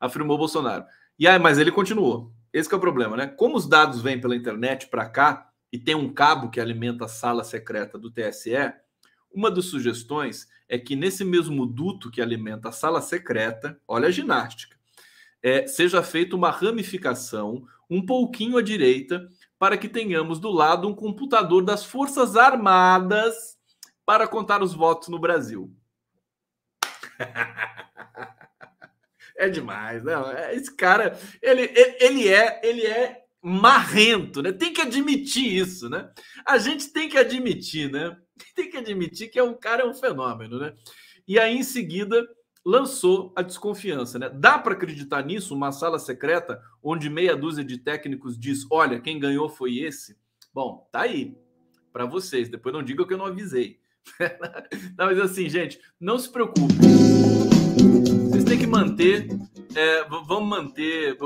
[0.00, 0.84] Afirmou Bolsonaro.
[1.18, 2.32] E aí, mas ele continuou.
[2.52, 3.26] Esse é o problema, né?
[3.26, 7.08] Como os dados vêm pela internet para cá e tem um cabo que alimenta a
[7.08, 8.72] sala secreta do TSE,
[9.30, 14.10] uma das sugestões é que nesse mesmo duto que alimenta a sala secreta, olha a
[14.10, 14.76] ginástica,
[15.42, 20.94] é, seja feita uma ramificação um pouquinho à direita para que tenhamos do lado um
[20.94, 23.56] computador das Forças Armadas
[24.04, 25.72] para contar os votos no Brasil.
[29.36, 30.30] é demais, não?
[30.30, 34.52] É, esse cara, ele, ele é, ele é marrento, né?
[34.52, 36.10] Tem que admitir isso, né?
[36.46, 38.16] A gente tem que admitir, né?
[38.54, 40.74] tem que admitir que é um cara é um fenômeno, né?
[41.26, 42.26] E aí em seguida
[42.64, 44.28] lançou a desconfiança, né?
[44.28, 45.54] Dá para acreditar nisso?
[45.54, 50.16] Uma sala secreta onde meia dúzia de técnicos diz: "Olha, quem ganhou foi esse".
[50.52, 51.36] Bom, tá aí
[51.92, 52.48] para vocês.
[52.48, 53.78] Depois não digam que eu não avisei.
[54.96, 56.74] não, mas assim, gente, não se preocupe.
[58.30, 59.28] Vocês têm que manter,
[59.74, 61.16] é, vamos manter.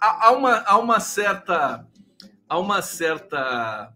[0.00, 1.86] Há, uma, há uma certa,
[2.48, 3.94] há uma certa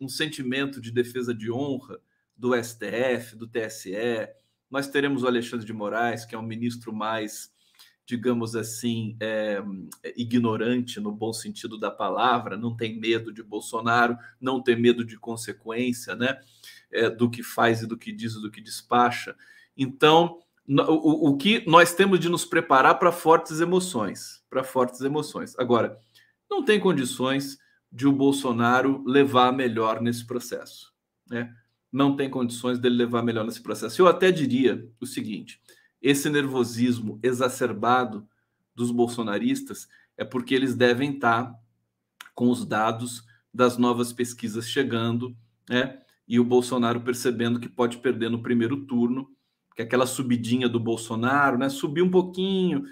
[0.00, 1.98] um sentimento de defesa de honra
[2.36, 4.28] do STF, do TSE.
[4.70, 7.50] Nós teremos o Alexandre de Moraes, que é um ministro mais,
[8.04, 9.60] digamos assim, é,
[10.16, 15.18] ignorante no bom sentido da palavra, não tem medo de Bolsonaro, não tem medo de
[15.18, 16.38] consequência, né?
[16.92, 19.34] É, do que faz e do que diz e do que despacha.
[19.76, 25.54] Então, o, o que nós temos de nos preparar para fortes emoções, para fortes emoções.
[25.58, 25.98] Agora,
[26.50, 27.58] não tem condições
[27.92, 30.94] de o Bolsonaro levar melhor nesse processo.
[31.28, 31.54] Né?
[31.92, 34.00] Não tem condições dele levar melhor nesse processo.
[34.00, 35.60] Eu até diria o seguinte:
[36.00, 38.26] esse nervosismo exacerbado
[38.74, 41.54] dos bolsonaristas é porque eles devem estar
[42.34, 45.36] com os dados das novas pesquisas chegando,
[45.68, 46.00] né?
[46.26, 49.28] E o Bolsonaro percebendo que pode perder no primeiro turno,
[49.76, 51.68] que aquela subidinha do Bolsonaro, né?
[51.68, 52.86] Subiu um pouquinho,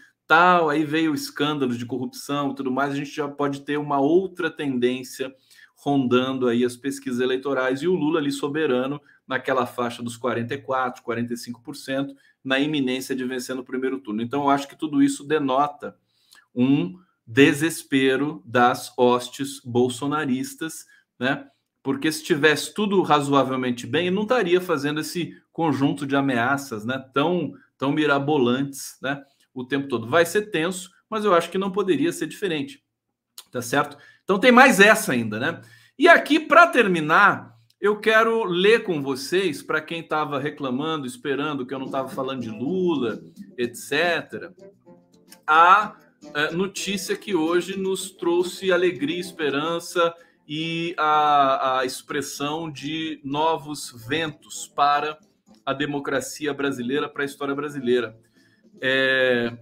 [0.69, 4.01] aí veio o escândalo de corrupção e tudo mais, a gente já pode ter uma
[4.01, 5.35] outra tendência
[5.77, 12.15] rondando aí as pesquisas eleitorais e o Lula ali soberano naquela faixa dos 44, 45%,
[12.43, 14.23] na iminência de vencer no primeiro turno.
[14.23, 15.97] Então, eu acho que tudo isso denota
[16.55, 20.87] um desespero das hostes bolsonaristas,
[21.19, 21.47] né?
[21.83, 27.03] Porque se tivesse tudo razoavelmente bem, não estaria fazendo esse conjunto de ameaças, né?
[27.13, 29.23] Tão, tão mirabolantes, né?
[29.55, 30.07] O tempo todo.
[30.09, 32.83] Vai ser tenso, mas eu acho que não poderia ser diferente,
[33.51, 33.97] tá certo?
[34.25, 35.61] Então tem mais essa ainda, né?
[35.99, 41.73] E aqui, para terminar, eu quero ler com vocês, para quem estava reclamando, esperando que
[41.73, 43.23] eu não estava falando de Lula,
[43.57, 44.51] etc.,
[45.47, 45.97] a
[46.35, 50.15] é, notícia que hoje nos trouxe alegria, esperança
[50.49, 55.19] e a, a expressão de novos ventos para
[55.65, 58.19] a democracia brasileira, para a história brasileira.
[58.81, 59.57] É,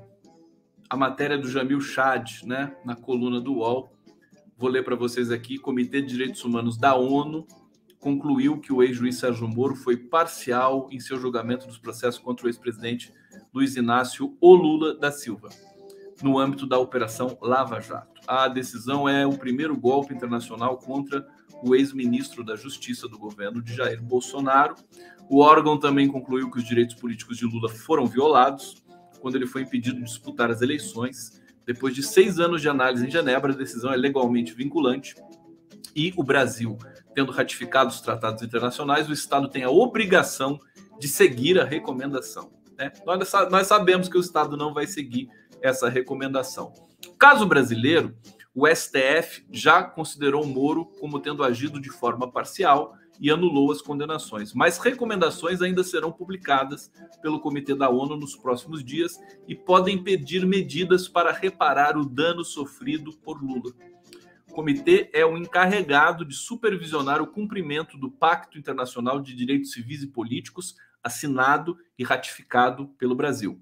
[0.88, 3.90] a matéria do Jamil Chad, né, na coluna do UOL.
[4.58, 5.58] Vou ler para vocês aqui.
[5.58, 7.46] Comitê de Direitos Humanos da ONU
[7.98, 12.48] concluiu que o ex-juiz Sérgio Moro foi parcial em seu julgamento dos processos contra o
[12.48, 13.12] ex-presidente
[13.54, 15.48] Luiz Inácio Olula da Silva
[16.22, 18.20] no âmbito da Operação Lava Jato.
[18.26, 21.26] A decisão é o primeiro golpe internacional contra
[21.62, 24.74] o ex-ministro da Justiça do governo de Jair Bolsonaro.
[25.28, 28.82] O órgão também concluiu que os direitos políticos de Lula foram violados
[29.22, 31.40] quando ele foi impedido de disputar as eleições.
[31.64, 35.14] Depois de seis anos de análise em Genebra, a decisão é legalmente vinculante
[35.94, 36.76] e o Brasil,
[37.14, 40.58] tendo ratificado os tratados internacionais, o Estado tem a obrigação
[40.98, 42.50] de seguir a recomendação.
[42.76, 42.92] Né?
[43.06, 45.28] Nós, sabemos que o Estado não vai seguir
[45.60, 46.72] essa recomendação.
[47.18, 48.16] Caso brasileiro,
[48.54, 54.52] o STF já considerou Moro como tendo agido de forma parcial e anulou as condenações.
[54.52, 56.90] Mas recomendações ainda serão publicadas
[57.20, 62.44] pelo Comitê da ONU nos próximos dias e podem pedir medidas para reparar o dano
[62.44, 63.72] sofrido por Lula.
[64.48, 70.02] O comitê é o encarregado de supervisionar o cumprimento do Pacto Internacional de Direitos Civis
[70.02, 73.58] e Políticos, assinado e ratificado pelo Brasil.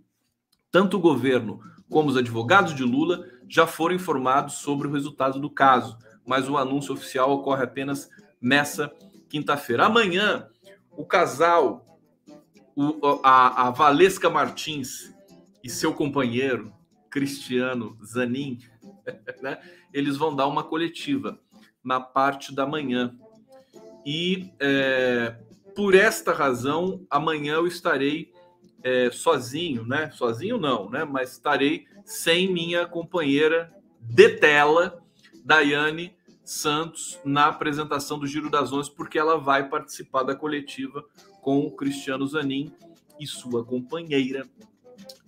[0.68, 5.48] Tanto o governo como os advogados de Lula já foram informados sobre o resultado do
[5.48, 5.96] caso,
[6.26, 8.90] mas o anúncio oficial ocorre apenas nessa
[9.30, 9.86] quinta-feira.
[9.86, 10.48] Amanhã,
[10.90, 11.86] o casal,
[12.74, 15.14] o, a, a Valesca Martins
[15.62, 16.72] e seu companheiro,
[17.08, 18.58] Cristiano Zanin,
[19.40, 19.58] né,
[19.94, 21.38] eles vão dar uma coletiva
[21.82, 23.16] na parte da manhã.
[24.04, 25.36] E é,
[25.74, 28.32] por esta razão, amanhã eu estarei
[28.82, 30.10] é, sozinho, né?
[30.10, 31.04] Sozinho não, né?
[31.04, 35.02] Mas estarei sem minha companheira de tela,
[35.44, 36.16] Daiane
[36.51, 41.05] Santos, na apresentação do Giro das Onze, porque ela vai participar da coletiva
[41.40, 42.72] com o Cristiano Zanin
[43.20, 44.48] e sua companheira,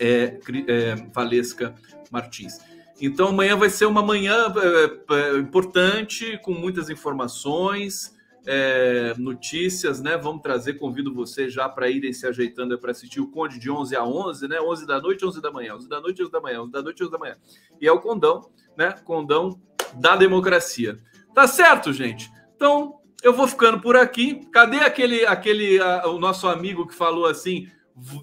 [0.01, 1.77] é, é, Valesca
[2.11, 2.59] Martins.
[3.01, 10.17] Então amanhã vai ser uma manhã é, é importante, com muitas informações é, notícias, né?
[10.17, 13.95] Vamos trazer, convido você já para irem se ajeitando para assistir o Conde de 11
[13.95, 14.61] a 11, né?
[14.61, 17.03] 11 da noite, 11 da manhã, 11 da noite, 11 da manhã, 11 da noite,
[17.05, 17.37] 11 da manhã.
[17.81, 18.91] E é o condão, né?
[19.05, 19.61] Condão
[19.95, 20.99] da democracia.
[21.35, 22.31] Tá certo, gente?
[22.55, 24.47] Então, eu vou ficando por aqui.
[24.51, 27.69] Cadê aquele aquele a, o nosso amigo que falou assim: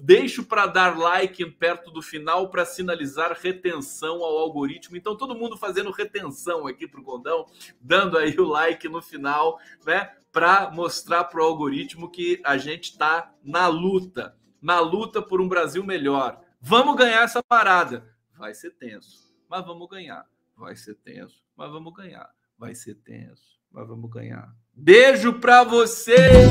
[0.02, 4.96] Deixo para dar like perto do final para sinalizar retenção ao algoritmo.
[4.96, 7.46] Então, todo mundo fazendo retenção aqui para o Condão,
[7.80, 10.12] dando aí o like no final, né?
[10.32, 15.48] Para mostrar para o algoritmo que a gente está na luta, na luta por um
[15.48, 16.40] Brasil melhor.
[16.60, 18.12] Vamos ganhar essa parada.
[18.36, 20.26] Vai ser tenso, mas vamos ganhar.
[20.56, 22.28] Vai ser tenso, mas vamos ganhar.
[22.60, 24.54] Vai ser tenso, mas vamos ganhar.
[24.74, 26.46] Beijo pra vocês!